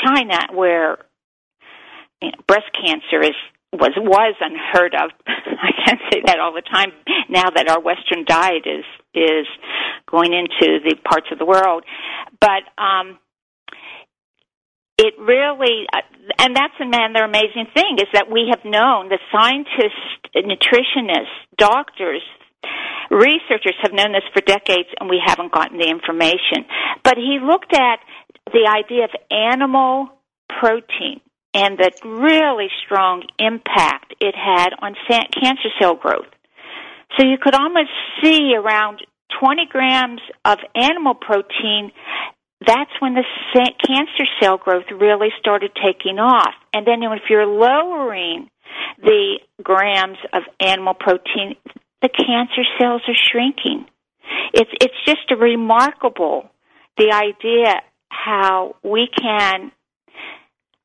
[0.04, 0.98] China where
[2.20, 3.34] you know, breast cancer is
[3.72, 5.10] was was unheard of.
[5.26, 6.92] I can't say that all the time
[7.28, 9.46] now that our Western diet is is
[10.10, 11.84] going into the parts of the world.
[12.40, 13.18] But um,
[14.98, 16.02] it really, uh,
[16.38, 20.00] and that's another amazing thing is that we have known the scientists,
[20.34, 22.22] nutritionists, doctors,
[23.10, 26.64] researchers have known this for decades, and we haven't gotten the information.
[27.02, 28.00] But he looked at
[28.52, 30.08] the idea of animal
[30.48, 31.20] protein
[31.54, 36.26] and the really strong impact it had on cancer cell growth.
[37.16, 37.90] So you could almost
[38.22, 39.00] see around
[39.40, 41.92] 20 grams of animal protein.
[42.60, 43.24] That's when the
[43.86, 46.54] cancer cell growth really started taking off.
[46.72, 48.48] And then if you're lowering
[49.02, 51.56] the grams of animal protein,
[52.00, 53.86] the cancer cells are shrinking.
[54.52, 56.50] It's it's just a remarkable
[56.96, 59.72] the idea how we can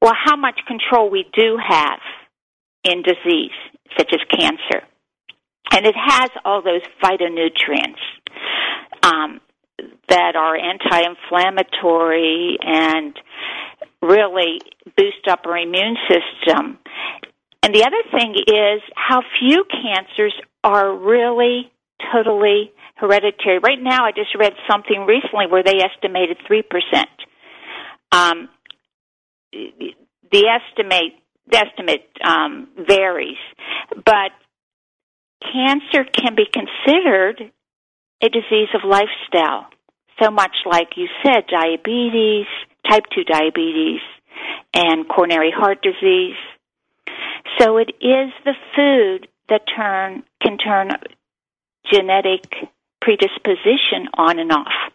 [0.02, 2.00] well how much control we do have
[2.84, 3.52] in disease
[3.98, 4.86] such as cancer.
[5.72, 8.00] And it has all those phytonutrients
[9.04, 9.40] um,
[10.10, 13.18] that are anti-inflammatory and
[14.02, 14.60] really
[14.98, 16.80] boost up our immune system.
[17.64, 21.72] And the other thing is how few cancers are really
[22.14, 23.60] totally hereditary.
[23.60, 26.64] Right now, I just read something recently where they estimated 3%.
[28.12, 28.50] Um,
[29.52, 31.14] the estimate
[31.52, 33.40] the estimate um, varies,
[33.96, 34.32] but
[35.42, 37.52] cancer can be considered
[38.22, 39.68] a disease of lifestyle.
[40.22, 42.46] So much like you said, diabetes,
[42.90, 44.02] type 2 diabetes,
[44.74, 46.36] and coronary heart disease.
[47.58, 50.92] So it is the food that turn can turn
[51.92, 52.44] genetic
[53.02, 54.92] predisposition on and off.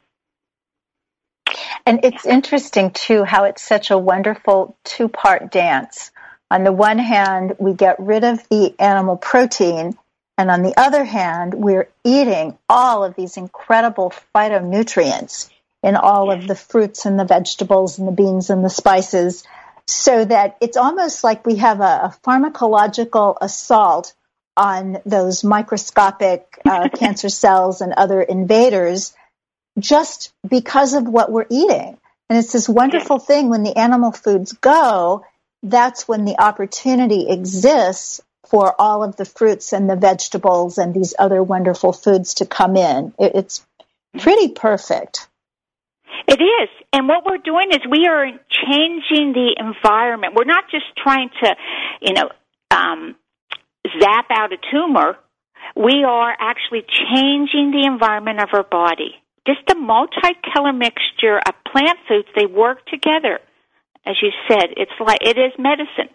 [1.87, 6.10] And it's interesting too how it's such a wonderful two part dance.
[6.50, 9.96] On the one hand, we get rid of the animal protein,
[10.36, 15.50] and on the other hand, we're eating all of these incredible phytonutrients
[15.82, 19.44] in all of the fruits and the vegetables and the beans and the spices,
[19.86, 24.14] so that it's almost like we have a, a pharmacological assault
[24.56, 29.14] on those microscopic uh, cancer cells and other invaders
[29.78, 31.98] just because of what we're eating.
[32.30, 35.24] And it's this wonderful thing when the animal foods go,
[35.62, 41.14] that's when the opportunity exists for all of the fruits and the vegetables and these
[41.18, 43.12] other wonderful foods to come in.
[43.18, 43.64] It's
[44.18, 45.28] pretty perfect.
[46.26, 46.68] It is.
[46.92, 50.35] And what we're doing is we are changing the environment.
[50.35, 51.57] We're not just trying to,
[52.00, 52.30] you know,
[52.70, 53.16] um,
[54.00, 55.16] zap out a tumor,
[55.76, 59.16] we are actually changing the environment of our body.
[59.46, 63.40] Just a multicolor mixture of plant foods, they work together.
[64.07, 66.14] As you said, it's like it is medicine.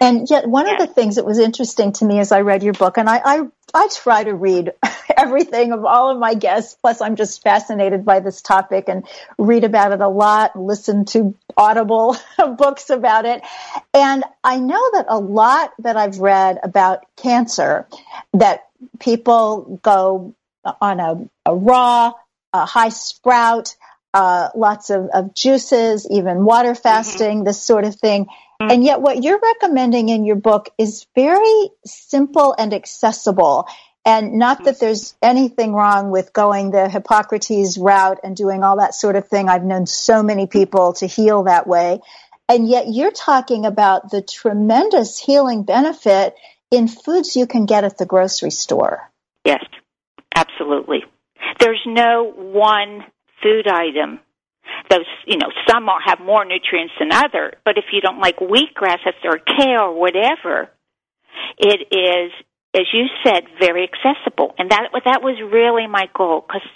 [0.00, 0.74] And yet, one yeah.
[0.74, 3.20] of the things that was interesting to me as I read your book, and I,
[3.24, 3.40] I,
[3.74, 4.72] I try to read
[5.16, 6.76] everything of all of my guests.
[6.80, 11.34] Plus, I'm just fascinated by this topic and read about it a lot, listen to
[11.56, 12.16] audible
[12.56, 13.42] books about it.
[13.92, 17.86] And I know that a lot that I've read about cancer,
[18.32, 18.66] that
[19.00, 20.34] people go
[20.80, 22.12] on a, a raw,
[22.52, 23.76] a high sprout,
[24.14, 26.82] uh, lots of, of juices, even water mm-hmm.
[26.82, 27.44] fasting, mm-hmm.
[27.44, 28.26] this sort of thing.
[28.60, 28.70] Mm-hmm.
[28.72, 33.68] And yet, what you're recommending in your book is very simple and accessible.
[34.04, 38.94] And not that there's anything wrong with going the Hippocrates route and doing all that
[38.94, 39.48] sort of thing.
[39.48, 42.00] I've known so many people to heal that way.
[42.48, 46.34] And yet, you're talking about the tremendous healing benefit
[46.70, 49.08] in foods you can get at the grocery store.
[49.44, 49.64] Yes,
[50.34, 51.04] absolutely.
[51.60, 53.04] There's no one
[53.40, 54.20] food item
[54.90, 58.36] those you know some are, have more nutrients than other but if you don't like
[58.38, 60.70] wheatgrass or kale or whatever
[61.58, 62.32] it is
[62.74, 64.54] as you said very accessible.
[64.58, 66.66] And that that was really my goal because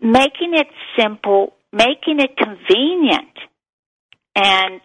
[0.00, 3.36] making it simple making it convenient
[4.34, 4.80] and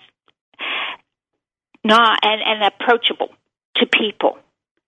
[1.84, 3.30] not and, and approachable
[3.78, 4.38] to people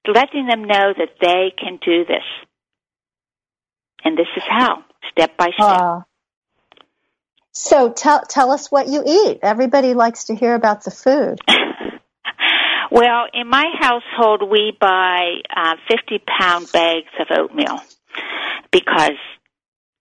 [0.07, 2.23] letting them know that they can do this.
[4.05, 5.81] And this is how step by step.
[5.81, 6.01] Uh,
[7.57, 9.39] so tell tell us what you eat.
[9.41, 11.39] Everybody likes to hear about the food.
[12.91, 17.79] well, in my household, we buy uh, fifty pound bags of oatmeal
[18.71, 19.17] because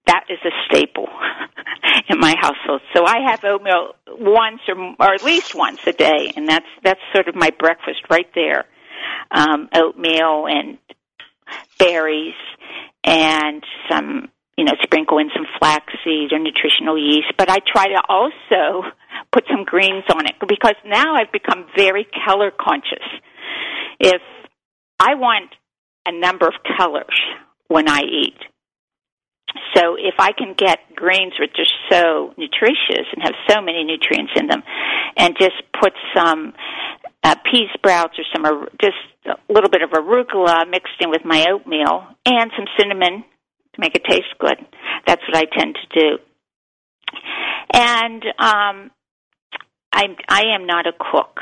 [0.07, 1.09] that is a staple
[2.09, 2.83] in my household.
[2.95, 7.01] So I have oatmeal once or, or at least once a day, and that's that's
[7.15, 8.67] sort of my breakfast right there.
[9.31, 10.79] Um, oatmeal and
[11.79, 12.35] berries
[13.03, 18.03] and some you know, sprinkle in some flaxseed or nutritional yeast, but I try to
[18.09, 18.89] also
[19.33, 23.05] put some greens on it because now I've become very color conscious.
[24.01, 24.23] If
[24.99, 25.51] I want
[26.07, 27.21] a number of colors
[27.69, 28.39] when I eat.
[29.75, 34.33] So if I can get greens which are so nutritious and have so many nutrients
[34.37, 34.63] in them,
[35.17, 36.53] and just put some
[37.23, 38.97] uh, pea sprouts or some just
[39.27, 43.25] a little bit of arugula mixed in with my oatmeal and some cinnamon
[43.77, 44.57] to make it taste good.
[45.07, 46.19] That's what I tend to do.
[47.73, 48.91] And um,
[49.93, 51.39] I I am not a cook.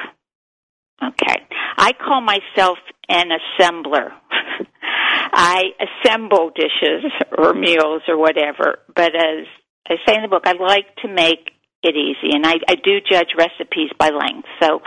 [1.03, 1.37] Okay,
[1.77, 2.79] I call myself
[3.09, 4.11] an assembler.
[5.37, 9.47] I assemble dishes or meals or whatever, but as
[9.87, 11.51] I say in the book, I like to make
[11.83, 14.49] it easy, and I, I do judge recipes by length.
[14.63, 14.81] So,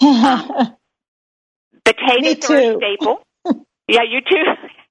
[0.06, 0.76] um,
[1.84, 3.22] potatoes are a staple.
[3.88, 4.44] yeah, you too.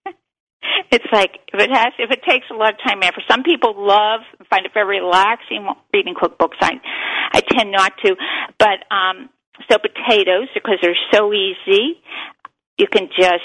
[0.91, 3.01] it's like if it has, if it takes a lot of time.
[3.01, 6.57] For some people, love find it very relaxing reading cookbooks.
[6.61, 6.79] I,
[7.33, 8.15] I tend not to,
[8.59, 9.29] but um,
[9.69, 12.01] so potatoes because they're so easy.
[12.77, 13.43] You can just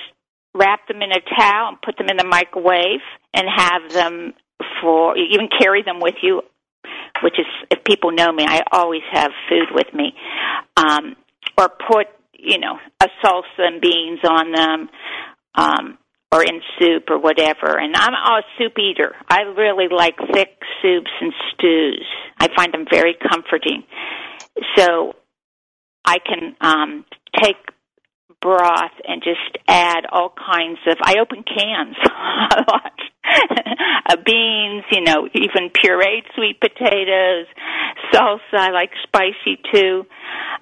[0.56, 3.00] wrap them in a towel and put them in the microwave
[3.34, 4.34] and have them
[4.80, 6.42] for you even carry them with you
[7.22, 10.14] which is if people know me i always have food with me
[10.76, 11.14] um
[11.58, 14.88] or put you know a salsa and beans on them
[15.56, 15.98] um
[16.32, 21.10] or in soup or whatever and i'm a soup eater i really like thick soups
[21.20, 22.06] and stews
[22.38, 23.84] i find them very comforting
[24.76, 25.14] so
[26.04, 27.04] i can um
[27.40, 27.56] take
[28.46, 32.92] broth and just add all kinds of I open cans a lot.
[34.08, 37.46] uh, beans, you know, even pureed sweet potatoes,
[38.12, 40.06] salsa, I like spicy too.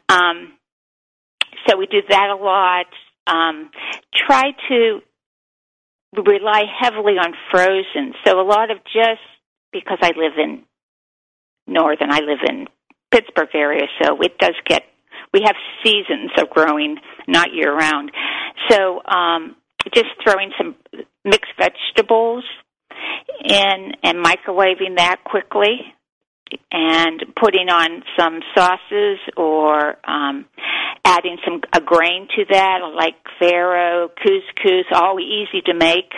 [0.08, 0.52] Um
[1.68, 2.86] so we do that a lot.
[3.26, 3.70] Um
[4.26, 5.00] try to
[6.22, 8.14] rely heavily on frozen.
[8.26, 9.22] So a lot of just
[9.72, 10.62] because I live in
[11.66, 12.66] northern, I live in
[13.10, 14.82] Pittsburgh area, so it does get
[15.32, 16.96] we have seasons of growing,
[17.26, 18.12] not year round.
[18.70, 19.56] So um,
[19.92, 20.76] just throwing some
[21.24, 22.44] mixed vegetables
[23.42, 25.92] in and microwaving that quickly
[26.72, 30.46] and putting on some sauces or um,
[31.04, 36.12] adding some a grain to that, like farro, couscous, all easy to make.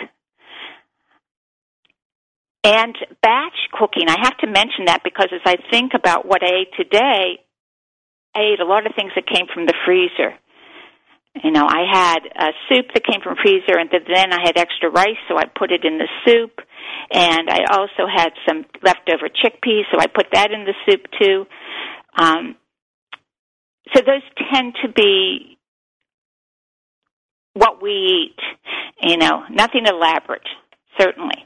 [2.63, 6.61] And batch cooking, I have to mention that because as I think about what I
[6.61, 7.39] ate today,
[8.35, 10.35] I ate a lot of things that came from the freezer.
[11.43, 14.89] You know, I had a soup that came from freezer, and then I had extra
[14.89, 16.59] rice, so I put it in the soup.
[17.11, 21.45] And I also had some leftover chickpeas, so I put that in the soup too.
[22.17, 22.55] Um,
[23.93, 24.21] so those
[24.53, 25.57] tend to be
[27.53, 28.39] what we eat.
[29.01, 30.47] You know, nothing elaborate,
[30.99, 31.45] certainly.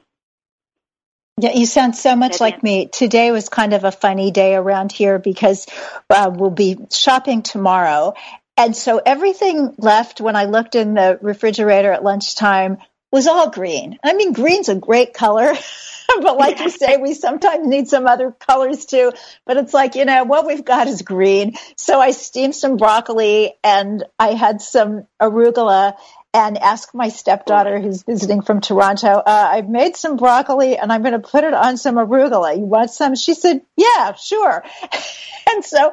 [1.37, 2.87] Yeah, you sound so much like me.
[2.87, 5.65] Today was kind of a funny day around here because
[6.09, 8.13] uh, we'll be shopping tomorrow.
[8.57, 12.77] And so everything left when I looked in the refrigerator at lunchtime
[13.11, 13.99] was all green.
[14.03, 15.53] I mean, green's a great color.
[16.21, 19.11] but like you say, we sometimes need some other colors too.
[19.45, 21.53] But it's like, you know, what we've got is green.
[21.75, 25.95] So I steamed some broccoli and I had some arugula
[26.33, 31.01] and ask my stepdaughter who's visiting from Toronto, uh, I've made some broccoli and I'm
[31.01, 32.55] going to put it on some arugula.
[32.57, 33.15] You want some?
[33.15, 34.63] She said, yeah, sure.
[35.53, 35.91] and so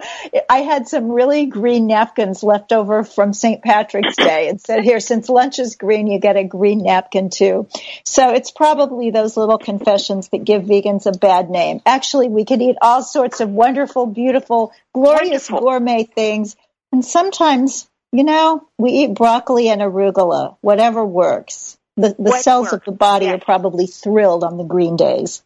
[0.49, 3.62] I had some really green napkins left over from St.
[3.62, 7.66] Patrick's Day and said, here, since lunch is green, you get a green napkin too.
[8.05, 11.80] So it's probably those little confessions that give vegans a bad name.
[11.84, 15.61] Actually, we can eat all sorts of wonderful, beautiful, glorious wonderful.
[15.61, 16.55] gourmet things.
[16.93, 21.76] And sometimes you know, we eat broccoli and arugula, whatever works.
[21.96, 22.74] The, the what cells works?
[22.74, 23.34] of the body yes.
[23.34, 25.42] are probably thrilled on the green days.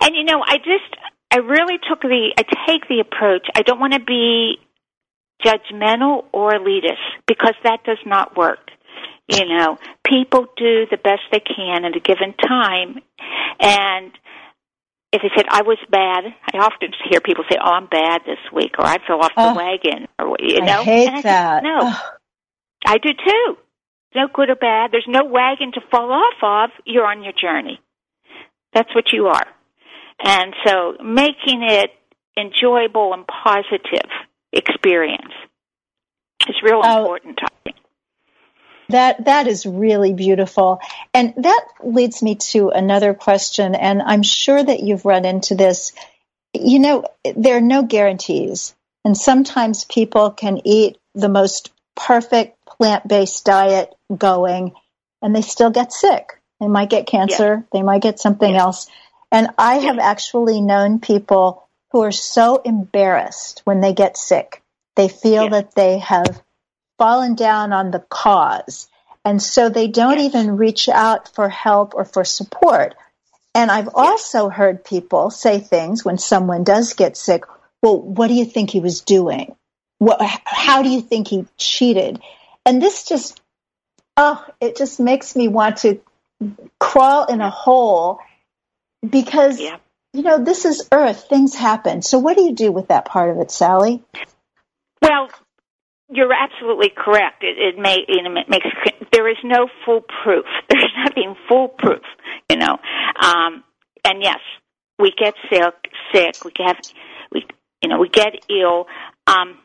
[0.00, 0.96] And you know, I just,
[1.30, 3.46] I really took the, I take the approach.
[3.54, 4.58] I don't want to be
[5.44, 8.58] judgmental or elitist because that does not work.
[9.28, 12.98] You know, people do the best they can at a given time,
[13.60, 14.10] and
[15.12, 18.38] if they said I was bad, I often hear people say, "Oh, I'm bad this
[18.52, 20.80] week," or "I fell off the oh, wagon," or you know.
[20.80, 21.62] I hate I that.
[21.62, 22.10] no, oh.
[22.86, 23.58] I do too.
[24.14, 24.90] No good or bad.
[24.92, 26.70] There's no wagon to fall off of.
[26.84, 27.80] You're on your journey.
[28.72, 29.46] That's what you are,
[30.22, 31.90] and so making it
[32.36, 34.10] enjoyable and positive
[34.52, 35.32] experience
[36.48, 36.98] is real oh.
[36.98, 37.40] important.
[38.90, 40.80] That that is really beautiful.
[41.14, 45.92] And that leads me to another question and I'm sure that you've run into this.
[46.52, 48.74] You know, there are no guarantees.
[49.04, 54.72] And sometimes people can eat the most perfect plant-based diet going
[55.22, 56.40] and they still get sick.
[56.60, 58.88] They might get cancer, they might get something else.
[59.32, 64.62] And I have actually known people who are so embarrassed when they get sick.
[64.96, 66.42] They feel that they have
[67.00, 68.86] fallen down on the cause.
[69.24, 70.26] And so they don't Yes.
[70.34, 72.94] even reach out for help or for support.
[73.54, 77.44] And I've also heard people say things when someone does get sick.
[77.82, 79.56] Well, what do you think he was doing?
[79.98, 82.20] What, how do you think he cheated?
[82.66, 83.40] And this just,
[84.18, 86.00] oh, it just makes me want to
[86.78, 88.20] crawl in a hole
[89.08, 89.78] because, Yeah.
[90.12, 91.28] you know, this is Earth.
[91.30, 92.02] Things happen.
[92.02, 94.02] So what do you do with that part of it, Sally?
[95.02, 95.28] Well,
[96.10, 97.42] you're absolutely correct.
[97.42, 98.66] It, it may you know, it makes
[99.12, 100.44] there is no foolproof.
[100.68, 102.02] There's nothing foolproof,
[102.50, 102.78] you know.
[103.20, 103.64] Um,
[104.04, 104.38] and yes,
[104.98, 105.74] we get sick.
[106.12, 106.44] Sick.
[106.44, 106.76] We have
[107.32, 107.46] we
[107.82, 108.86] you know we get ill.
[109.26, 109.58] Um,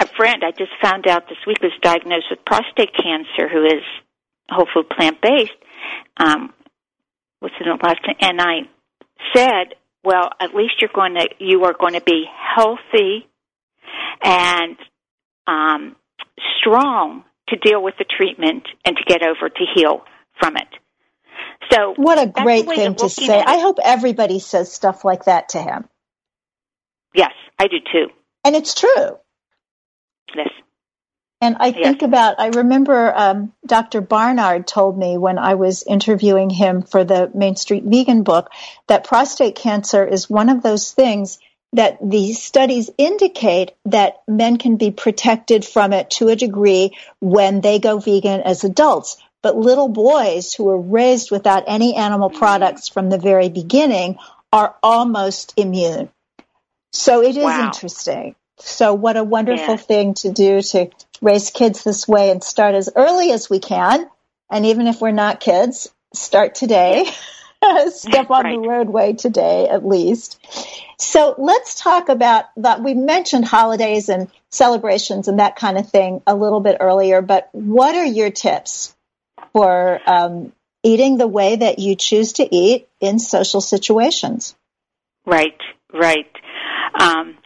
[0.00, 3.82] a friend I just found out this week was diagnosed with prostate cancer, who is
[4.48, 5.52] whole food plant based.
[6.16, 6.52] Um,
[7.40, 8.00] what's in the last?
[8.20, 8.60] And I
[9.34, 9.74] said,
[10.04, 12.24] well, at least you're going to you are going to be
[12.56, 13.28] healthy
[14.22, 14.76] and
[15.46, 15.96] um,
[16.58, 20.02] strong to deal with the treatment and to get over to heal
[20.40, 20.68] from it.
[21.70, 23.40] So What a great thing to say.
[23.40, 25.88] I hope everybody says stuff like that to him.
[27.14, 28.08] yes, I do too.
[28.44, 29.18] And it's true.
[30.34, 30.48] Yes.
[31.40, 31.82] And I Yes.
[31.82, 34.00] think about, I remember um, Dr.
[34.00, 38.50] Barnard told me when I was interviewing him for the Main Street Vegan book
[38.86, 41.38] that prostate cancer is one of those things
[41.72, 47.60] that the studies indicate that men can be protected from it to a degree when
[47.60, 49.16] they go vegan as adults.
[49.42, 52.38] But little boys who are raised without any animal mm-hmm.
[52.38, 54.18] products from the very beginning
[54.52, 56.10] are almost immune.
[56.92, 57.66] So it is Wow.
[57.66, 58.36] interesting.
[58.58, 59.80] So what a wonderful Yeah.
[59.80, 64.08] thing to do to raise kids this way and start as early as we can.
[64.50, 67.10] And even if we're not kids, start today.
[67.90, 70.38] Step on the roadway today, at least.
[70.98, 72.82] So let's talk about that.
[72.82, 77.48] We mentioned holidays and celebrations and that kind of thing a little bit earlier, but
[77.52, 78.94] what are your tips
[79.52, 80.52] for um,
[80.82, 84.54] eating the way that you choose to eat in social situations?
[85.24, 85.58] Right,
[85.92, 86.30] right.
[86.98, 87.36] Um,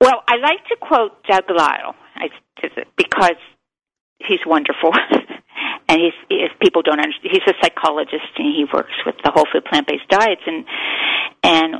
[0.00, 1.94] well, I like to quote Doug Lisle
[2.96, 3.36] because
[4.18, 4.92] he's wonderful,
[5.92, 9.44] and he's if people don't understand, he's a psychologist and he works with the whole
[9.52, 10.64] food plant based diets, and
[11.42, 11.74] and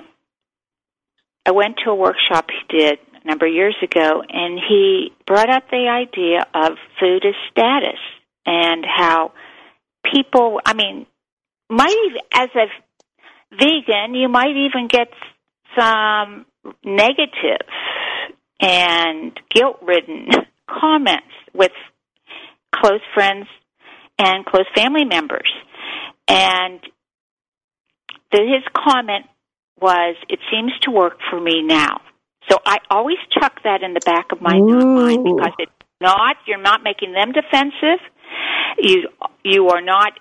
[1.47, 5.49] I went to a workshop he did a number of years ago, and he brought
[5.49, 7.99] up the idea of food as status
[8.45, 9.33] and how
[10.05, 11.07] people, I mean,
[11.71, 12.67] might even, as a
[13.57, 15.09] vegan, you might even get
[15.79, 16.45] some
[16.85, 17.67] negative
[18.61, 20.29] and guilt ridden
[20.69, 21.73] comments with
[22.75, 23.47] close friends
[24.19, 25.51] and close family members.
[26.29, 26.81] And
[28.31, 29.27] the, his comment
[29.81, 32.01] was, It seems to work for me now.
[32.51, 36.61] So I always chuck that in the back of my mind because it's not, you're
[36.61, 38.05] not making them defensive.
[38.79, 39.09] You,
[39.45, 40.13] you are not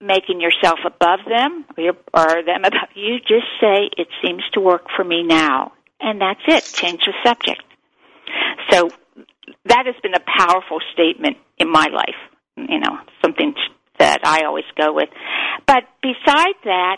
[0.00, 3.18] making yourself above them or, or them above you.
[3.18, 5.72] Just say, it seems to work for me now.
[6.00, 6.64] And that's it.
[6.64, 7.62] Change the subject.
[8.70, 8.90] So
[9.66, 12.29] that has been a powerful statement in my life.
[12.56, 13.54] You know, something
[13.98, 15.08] that I always go with.
[15.66, 16.96] But beside that,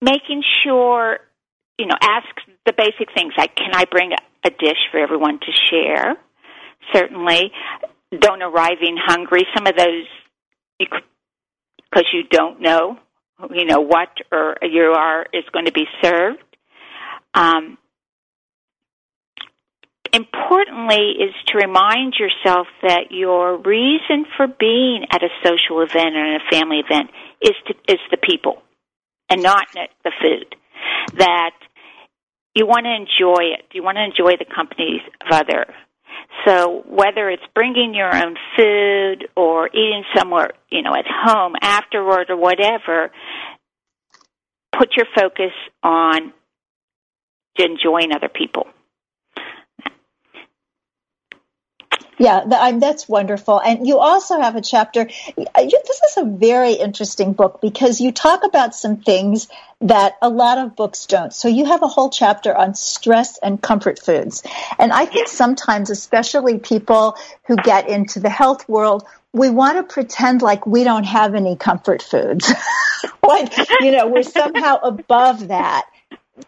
[0.00, 1.18] making sure,
[1.78, 2.26] you know, ask
[2.66, 6.16] the basic things like, can I bring a, dish for everyone to share?
[6.92, 7.50] Certainly.
[8.20, 9.40] Don't arrive in hungry.
[9.56, 10.06] Some of those,
[10.78, 12.98] because you don't know,
[13.50, 16.42] you know, what or you are is going to be served.
[17.32, 17.78] Um,
[20.14, 26.36] importantly is to remind yourself that your reason for being at a social event or
[26.36, 27.10] a family event
[27.40, 28.62] is to, is the people
[29.28, 30.54] and not the food.
[31.18, 31.52] That
[32.54, 33.64] you want to enjoy it.
[33.72, 35.66] You want to enjoy the company of other.
[36.46, 42.30] So whether it's bringing your own food or eating somewhere, you know, at home afterward
[42.30, 43.10] or whatever,
[44.76, 45.52] put your focus
[45.82, 46.32] on
[47.56, 48.66] enjoying other people.
[52.18, 53.60] Yeah, that's wonderful.
[53.60, 55.04] And you also have a chapter.
[55.04, 59.48] This is a very interesting book because you talk about some things
[59.80, 61.32] that a lot of books don't.
[61.32, 64.42] So you have a whole chapter on stress and comfort foods.
[64.78, 69.82] And I think sometimes, especially people who get into the health world, we want to
[69.82, 72.52] pretend like we don't have any comfort foods.
[73.22, 75.86] like, you know, we're somehow above that.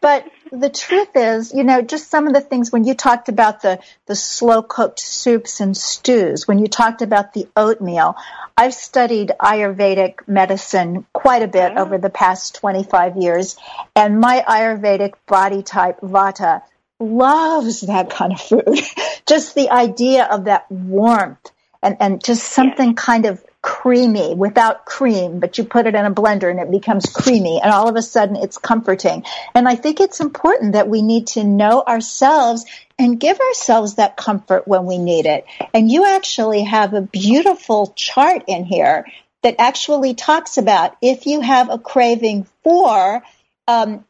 [0.00, 3.62] But the truth is, you know, just some of the things when you talked about
[3.62, 8.16] the, the slow cooked soups and stews, when you talked about the oatmeal,
[8.56, 11.82] I've studied Ayurvedic medicine quite a bit Oh.
[11.82, 13.56] over the past 25 years,
[13.94, 16.62] and my Ayurvedic body type, Vata,
[16.98, 18.80] loves that kind of food.
[19.26, 21.50] just the idea of that warmth
[21.82, 26.10] and, and just something kind of creamy without cream, but you put it in a
[26.14, 29.24] blender and it becomes creamy and all of a sudden it's comforting.
[29.56, 32.64] And I think it's important that we need to know ourselves
[32.96, 35.46] and give ourselves that comfort when we need it.
[35.74, 39.04] And you actually have a beautiful chart in here
[39.42, 43.24] that actually talks about if you have a craving for
[43.66, 44.04] um,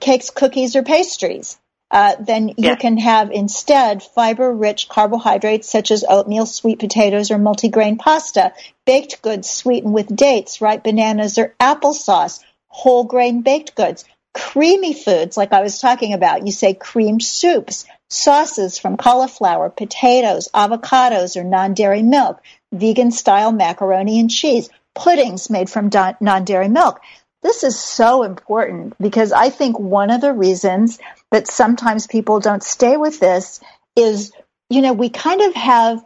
[0.00, 1.58] cakes, cookies, or pastries.
[1.92, 2.74] Uh, then you yeah.
[2.74, 8.54] can have instead fiber-rich carbohydrates such as oatmeal, sweet potatoes, or multigrain pasta,
[8.86, 15.36] baked goods sweetened with dates, ripe bananas, or applesauce, whole grain baked goods, creamy foods
[15.36, 16.46] like I was talking about.
[16.46, 22.40] You say creamed soups, sauces from cauliflower, potatoes, avocados, or non-dairy milk,
[22.72, 25.90] vegan style macaroni and cheese, puddings made from
[26.20, 27.00] non-dairy milk.
[27.42, 32.62] This is so important because I think one of the reasons that sometimes people don't
[32.62, 33.60] stay with this
[33.96, 34.32] is,
[34.70, 36.04] you know, we kind of have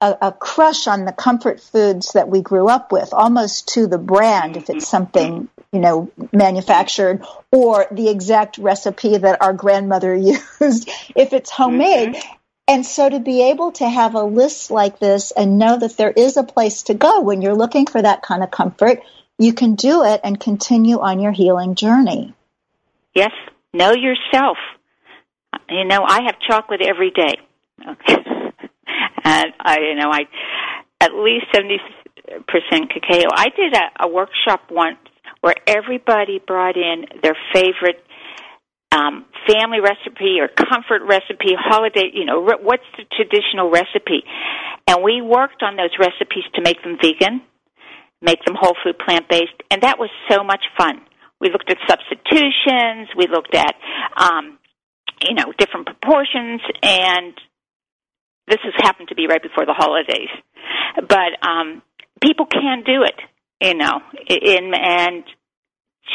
[0.00, 3.98] a, a, crush on the comfort foods that we grew up with, almost to the
[3.98, 10.14] brand, if it's something, you know, manufactured, or the exact recipe that our grandmother
[10.60, 12.14] used, if it's homemade.
[12.14, 12.32] Mm-hmm.
[12.68, 16.10] And so to be able to have a list like this and know that there
[16.10, 19.02] is a place to go when you're looking for that kind of comfort,
[19.38, 22.34] you can do it and continue on your healing journey.
[23.14, 23.32] Yes,
[23.72, 24.56] know yourself.
[25.68, 27.34] You know, I have chocolate every day.
[27.80, 28.16] Okay.
[29.24, 30.22] and I, you know, I
[31.00, 31.78] at least 70%
[32.88, 33.28] cacao.
[33.34, 34.98] I did a, a workshop once
[35.40, 38.02] where everybody brought in their favorite
[38.92, 44.24] um, family recipe or comfort recipe, holiday, you know, what's the traditional recipe?
[44.86, 47.42] And we worked on those recipes to make them vegan
[48.22, 51.00] make them whole food plant based, and that was so much fun.
[51.40, 53.74] We looked at substitutions, we looked at
[54.16, 54.58] um,
[55.22, 57.34] you know different proportions, and
[58.48, 60.30] this has happened to be right before the holidays.
[60.96, 61.82] But um,
[62.22, 63.20] people can do it,
[63.60, 65.24] you know, in and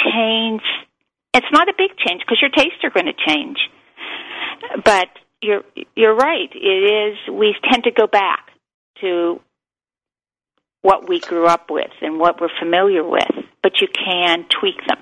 [0.06, 0.62] change.
[1.34, 3.58] It's not a big change because your tastes are going to change,
[4.84, 5.08] but
[5.42, 5.64] you're
[5.96, 6.50] you're right.
[6.54, 6.68] It
[7.14, 7.18] is.
[7.32, 8.48] We tend to go back
[9.02, 9.40] to
[10.82, 14.98] what we grew up with and what we're familiar with, but you can tweak them.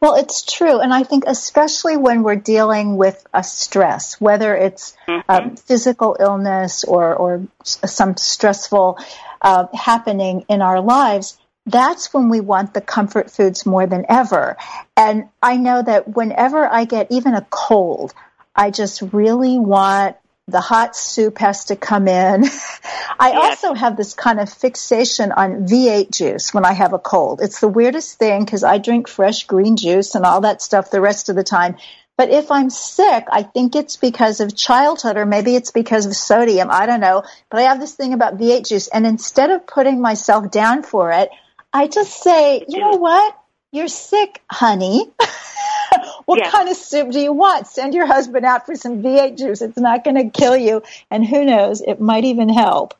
[0.00, 0.80] Well, it's true.
[0.80, 5.30] And I think especially when we're dealing with a stress, whether it's mm-hmm.
[5.30, 8.98] um, physical illness or, or some stressful
[9.40, 14.56] uh, happening in our lives, that's when we want the comfort foods more than ever.
[14.96, 18.12] And I know that whenever I get even a cold,
[18.54, 20.16] I just really want
[20.46, 22.44] the hot soup has to come in.
[23.18, 23.64] I yes.
[23.64, 27.40] also have this kind of fixation on V8 juice when I have a cold.
[27.42, 31.00] It's the weirdest thing because I drink fresh green juice and all that stuff the
[31.00, 31.76] rest of the time.
[32.16, 36.14] But if I'm sick, I think it's because of childhood or maybe it's because of
[36.14, 36.68] sodium.
[36.70, 37.24] I don't know.
[37.50, 38.88] But I have this thing about V8 juice.
[38.88, 41.30] And instead of putting myself down for it,
[41.72, 43.36] I just say, you know what?
[43.74, 45.10] You're sick, honey.
[46.26, 47.66] what kind of soup do you want?
[47.66, 49.62] Send your husband out for some V8 juice.
[49.62, 50.84] It's not going to kill you.
[51.10, 52.94] And who knows, it might even help.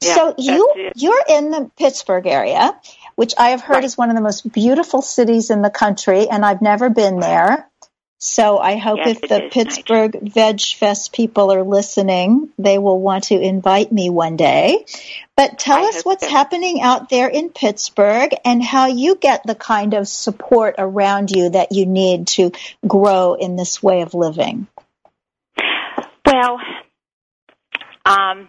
[0.00, 2.78] Yeah, so you you're in the Pittsburgh area,
[3.16, 3.84] which I have heard right.
[3.84, 7.68] is one of the most beautiful cities in the country, and I've never been there.
[8.24, 10.32] So I hope yes, if the Pittsburgh nice.
[10.32, 14.84] Veg Fest people are listening, they will want to invite me one day.
[15.36, 16.30] But tell I us what's so.
[16.30, 21.50] happening out there in Pittsburgh and how you get the kind of support around you
[21.50, 22.52] that you need to
[22.86, 24.68] grow in this way of living.
[26.24, 26.60] Well,
[28.06, 28.48] um,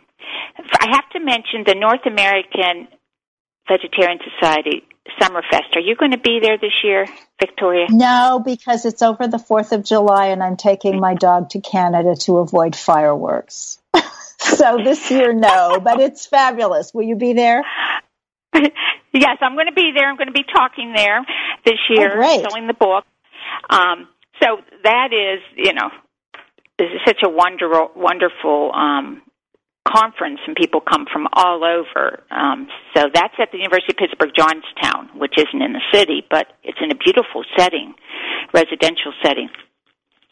[0.78, 2.90] I have to mention the North American
[3.68, 4.84] Vegetarian Society
[5.22, 5.76] Summerfest.
[5.76, 7.06] Are you going to be there this year,
[7.40, 7.88] Victoria?
[7.90, 12.16] No, because it's over the 4th of July and I'm taking my dog to Canada
[12.22, 13.80] to avoid fireworks.
[14.40, 16.94] so this year, no, but it's fabulous.
[16.94, 17.64] Will you be there?
[18.54, 20.10] yes, I'm going to be there.
[20.10, 21.20] I'm going to be talking there
[21.66, 23.04] this year, oh, selling the book.
[23.70, 24.08] Um,
[24.42, 25.90] so that is, you know,
[26.78, 29.22] this is such a wonderful, wonderful um,
[29.94, 32.24] conference and people come from all over.
[32.32, 36.48] Um, so that's at the University of Pittsburgh Johnstown, which isn't in the city, but
[36.64, 37.94] it's in a beautiful setting,
[38.54, 39.50] residential setting.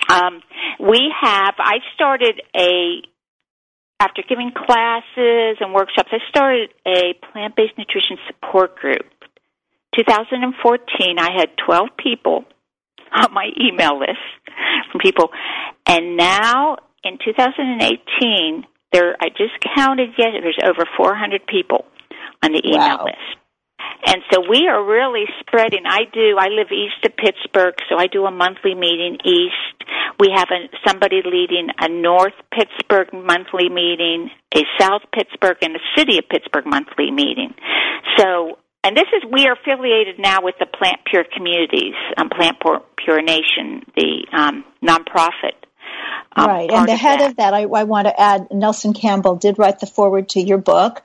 [0.09, 0.41] Um,
[0.79, 3.01] we have, I started a,
[3.99, 9.05] after giving classes and workshops, I started a plant-based nutrition support group.
[9.95, 12.45] 2014, I had 12 people
[13.13, 14.25] on my email list
[14.91, 15.29] from people,
[15.85, 21.85] and now in 2018, there I just counted yet there's over 400 people
[22.43, 23.05] on the email wow.
[23.05, 23.41] list.
[24.05, 25.83] And so we are really spreading.
[25.85, 29.89] I do, I live east of Pittsburgh, so I do a monthly meeting east.
[30.19, 35.79] We have a, somebody leading a North Pittsburgh monthly meeting, a South Pittsburgh and a
[35.95, 37.53] City of Pittsburgh monthly meeting.
[38.17, 42.57] So, and this is, we are affiliated now with the Plant Pure Communities, um, Plant
[42.97, 45.61] Pure Nation, the um, nonprofit
[46.35, 47.31] um, right, and the head that.
[47.31, 50.57] of that, I, I, want to add, Nelson Campbell did write the foreword to your
[50.57, 51.01] book.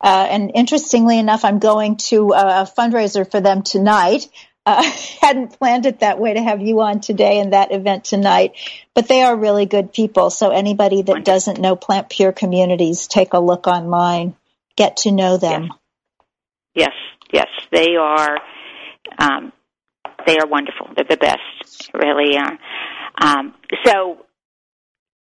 [0.00, 4.26] Uh, and interestingly enough, I'm going to a fundraiser for them tonight.
[4.64, 4.82] Uh,
[5.20, 8.52] hadn't planned it that way to have you on today and that event tonight,
[8.94, 10.30] but they are really good people.
[10.30, 14.34] So anybody that doesn't know Plant Pure Communities, take a look online,
[14.76, 15.70] get to know them.
[16.74, 16.92] Yes,
[17.32, 18.38] yes, yes they are.
[19.18, 19.52] Um,
[20.26, 20.88] they are wonderful.
[20.94, 22.58] They're the best, really are.
[23.18, 24.24] Um, so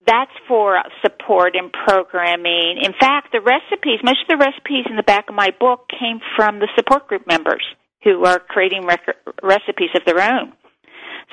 [0.06, 2.78] that's for support and programming.
[2.82, 6.20] In fact, the recipes, most of the recipes in the back of my book came
[6.36, 7.64] from the support group members
[8.04, 10.52] who are creating rec- recipes of their own.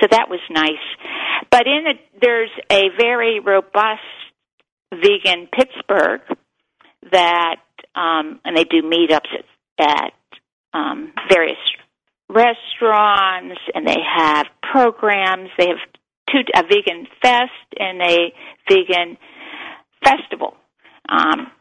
[0.02, 0.86] So that was nice.
[1.52, 4.02] But in a, there's a very robust
[4.92, 6.22] vegan Pittsburgh
[7.12, 7.62] that,
[7.96, 10.14] um, and they do meetups at, at
[10.74, 11.58] um, various
[12.30, 15.50] restaurants, and they have programs.
[15.58, 15.78] They have
[16.34, 18.34] two a vegan fest and a
[18.68, 19.18] vegan
[20.04, 20.56] festival
[21.08, 21.52] um,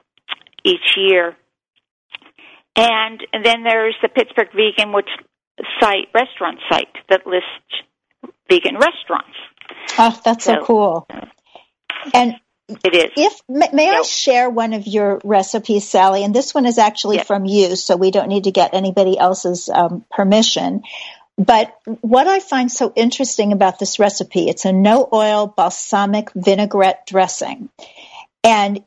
[0.64, 1.36] each year.
[2.74, 5.08] And, then there's the Pittsburgh Vegan which
[5.78, 7.46] site restaurant site that lists
[8.48, 9.36] vegan restaurants.
[9.98, 11.06] Oh, that's so, so cool.
[12.14, 12.36] And
[12.68, 13.12] it is.
[13.16, 16.24] If may I share one of your recipes, Sally?
[16.24, 19.68] And this one is actually from you, so we don't need to get anybody else's
[19.68, 20.82] um, permission.
[21.38, 27.06] But what I find so interesting about this recipe, it's a no oil balsamic vinaigrette
[27.06, 27.70] dressing.
[28.44, 28.84] And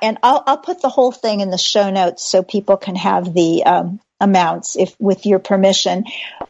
[0.00, 3.34] and I'll, I'll put the whole thing in the show notes so people can have
[3.34, 6.04] the um, amounts if with your permission.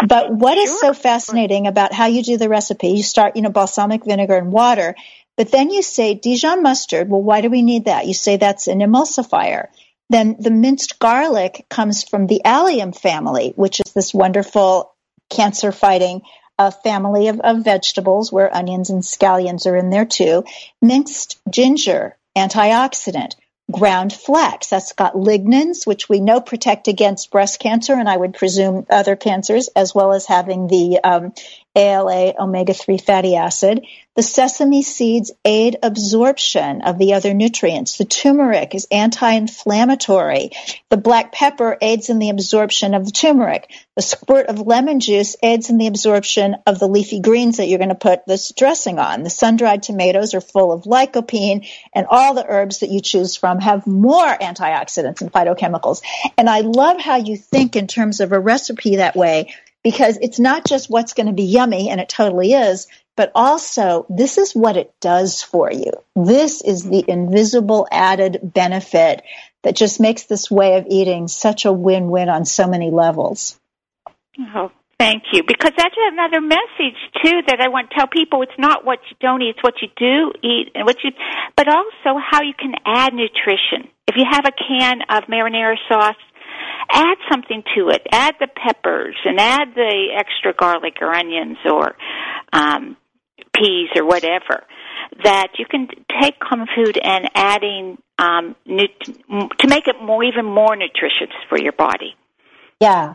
[0.06, 0.62] But what sure.
[0.62, 2.90] is so fascinating about how you do the recipe?
[2.90, 4.94] You start, you know, balsamic vinegar and water,
[5.36, 7.08] but then you say Dijon mustard.
[7.08, 8.06] Well, why do we need that?
[8.06, 9.66] You say that's an emulsifier.
[10.10, 14.93] Then the minced garlic comes from the allium family, which is this wonderful
[15.30, 16.22] cancer fighting
[16.58, 20.44] a family of, of vegetables where onions and scallions are in there too.
[20.80, 23.34] Minced ginger, antioxidant.
[23.72, 28.34] Ground flax, that's got lignans, which we know protect against breast cancer and I would
[28.34, 31.32] presume other cancers, as well as having the um,
[31.76, 33.84] ALA omega 3 fatty acid.
[34.14, 37.98] The sesame seeds aid absorption of the other nutrients.
[37.98, 40.52] The turmeric is anti-inflammatory.
[40.88, 43.72] The black pepper aids in the absorption of the turmeric.
[43.96, 47.78] The squirt of lemon juice aids in the absorption of the leafy greens that you're
[47.78, 49.24] going to put this dressing on.
[49.24, 53.58] The sun-dried tomatoes are full of lycopene and all the herbs that you choose from
[53.58, 56.02] have more antioxidants and phytochemicals.
[56.38, 59.52] And I love how you think in terms of a recipe that way
[59.84, 64.06] because it's not just what's going to be yummy, and it totally is, but also
[64.08, 65.92] this is what it does for you.
[66.16, 69.22] This is the invisible added benefit
[69.62, 73.60] that just makes this way of eating such a win-win on so many levels.
[74.54, 75.42] Oh, thank you.
[75.46, 78.42] Because that's another message too that I want to tell people.
[78.42, 81.10] It's not what you don't eat; it's what you do eat, and what you,
[81.56, 83.90] but also how you can add nutrition.
[84.08, 86.16] If you have a can of marinara sauce,
[86.90, 88.02] add something to it.
[88.10, 91.96] Add the peppers and add the extra garlic or onions or
[92.52, 92.96] um,
[93.54, 94.64] peas or whatever.
[95.22, 95.88] That you can
[96.20, 101.58] take common food and adding um, nut- to make it more, even more nutritious for
[101.58, 102.16] your body.
[102.80, 103.14] Yeah.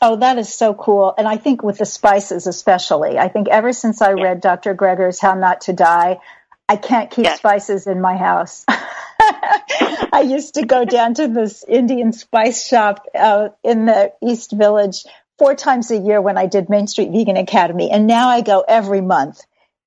[0.00, 1.14] Oh, that is so cool.
[1.16, 4.22] And I think with the spices, especially, I think ever since I yeah.
[4.22, 4.74] read Dr.
[4.74, 6.18] Greger's How Not to Die,
[6.68, 7.38] I can't keep yes.
[7.38, 8.64] spices in my house.
[10.12, 15.04] I used to go down to this Indian spice shop uh, in the East Village
[15.38, 18.64] four times a year when I did Main Street Vegan Academy, and now I go
[18.66, 19.40] every month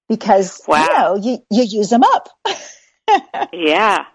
[0.07, 0.81] because wow.
[0.81, 2.29] you know you you use them up.
[3.53, 4.05] yeah.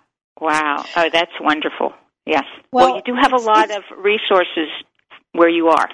[0.41, 0.85] Wow.
[0.97, 1.93] Oh, that's wonderful.
[2.27, 2.45] Yes.
[2.73, 4.69] Well, well you do have a lot of resources
[5.33, 5.89] where you are.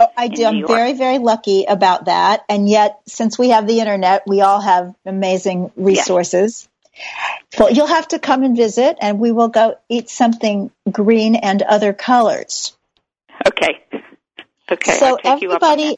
[0.00, 0.46] Oh, I do.
[0.46, 2.44] I'm very, very lucky about that.
[2.48, 6.69] And yet, since we have the internet, we all have amazing resources.
[7.58, 11.62] Well, you'll have to come and visit, and we will go eat something green and
[11.62, 12.76] other colors.
[13.46, 13.80] Okay.
[14.70, 14.92] Okay.
[14.92, 15.96] So, everybody,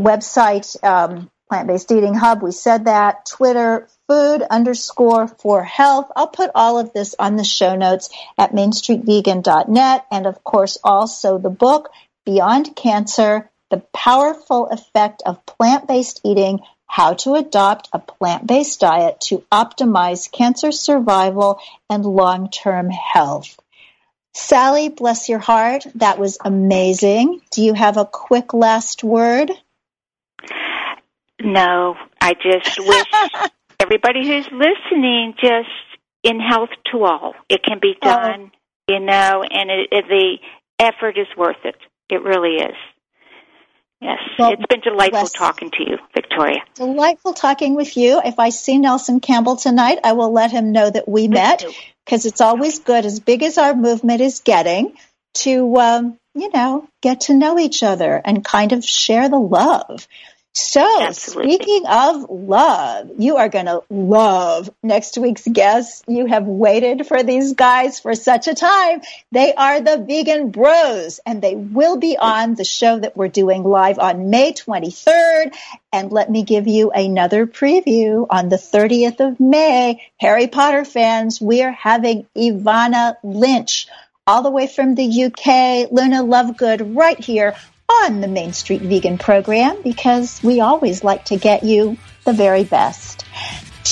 [0.00, 2.42] website um, Plant Based Eating Hub.
[2.42, 3.24] We said that.
[3.26, 6.10] Twitter, food underscore for health.
[6.16, 10.06] I'll put all of this on the show notes at mainstreetvegan.net.
[10.10, 11.90] And of course, also the book,
[12.24, 19.44] Beyond Cancer, The Powerful Effect of Plant-Based Eating, How to Adopt a Plant-Based Diet to
[19.52, 23.56] Optimize Cancer Survival and Long-Term Health.
[24.34, 25.86] Sally, bless your heart.
[25.94, 27.40] That was amazing.
[27.52, 29.50] Do you have a quick last word?
[31.40, 33.06] No, I just wish
[33.80, 35.68] everybody who's listening just
[36.22, 37.34] in health to all.
[37.48, 38.08] It can be Oh.
[38.08, 38.52] done,
[38.88, 40.38] you know, and it, it, the
[40.78, 41.76] effort is worth it.
[42.08, 42.76] It really is.
[44.00, 46.58] Yes, Well, it's been delightful talking to you, Victoria.
[46.74, 48.20] Delightful talking with you.
[48.22, 51.64] If I see Nelson Campbell tonight, I will let him know that we met
[52.04, 54.96] because it's always good, as big as our movement is getting,
[55.34, 60.06] to, um, you know, get to know each other and kind of share the love.
[60.56, 61.52] So, Absolutely.
[61.52, 66.02] speaking of love, you are going to love next week's guests.
[66.08, 69.02] You have waited for these guys for such a time.
[69.32, 73.64] They are the Vegan Bros, and they will be on the show that we're doing
[73.64, 75.54] live on May 23rd.
[75.92, 80.02] And let me give you another preview on the 30th of May.
[80.18, 83.88] Harry Potter fans, we are having Evanna Lynch
[84.26, 87.54] all the way from the UK, Luna Lovegood right here
[87.88, 92.64] on the Main Street Vegan program because we always like to get you the very
[92.64, 93.24] best.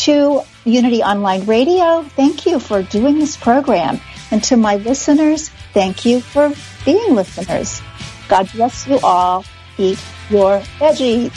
[0.04, 4.00] To Unity Online Radio, thank you for doing this program.
[4.30, 6.52] And to my listeners, thank you for
[6.84, 7.80] being listeners.
[8.28, 9.44] God bless you all.
[9.78, 11.32] Eat your veggies.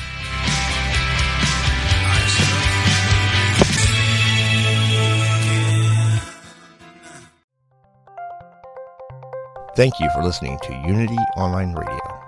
[9.76, 12.27] Thank you for listening to Unity Online Radio,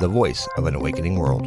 [0.00, 1.46] the voice of an awakening world.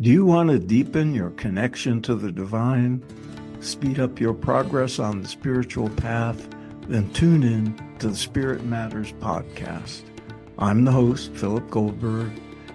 [0.00, 3.02] Do you want to deepen your connection to the divine?
[3.60, 6.48] Speed up your progress on the spiritual path?
[6.88, 10.02] Then tune in to the Spirit Matters podcast.
[10.58, 12.30] I'm the host, Philip Goldberg,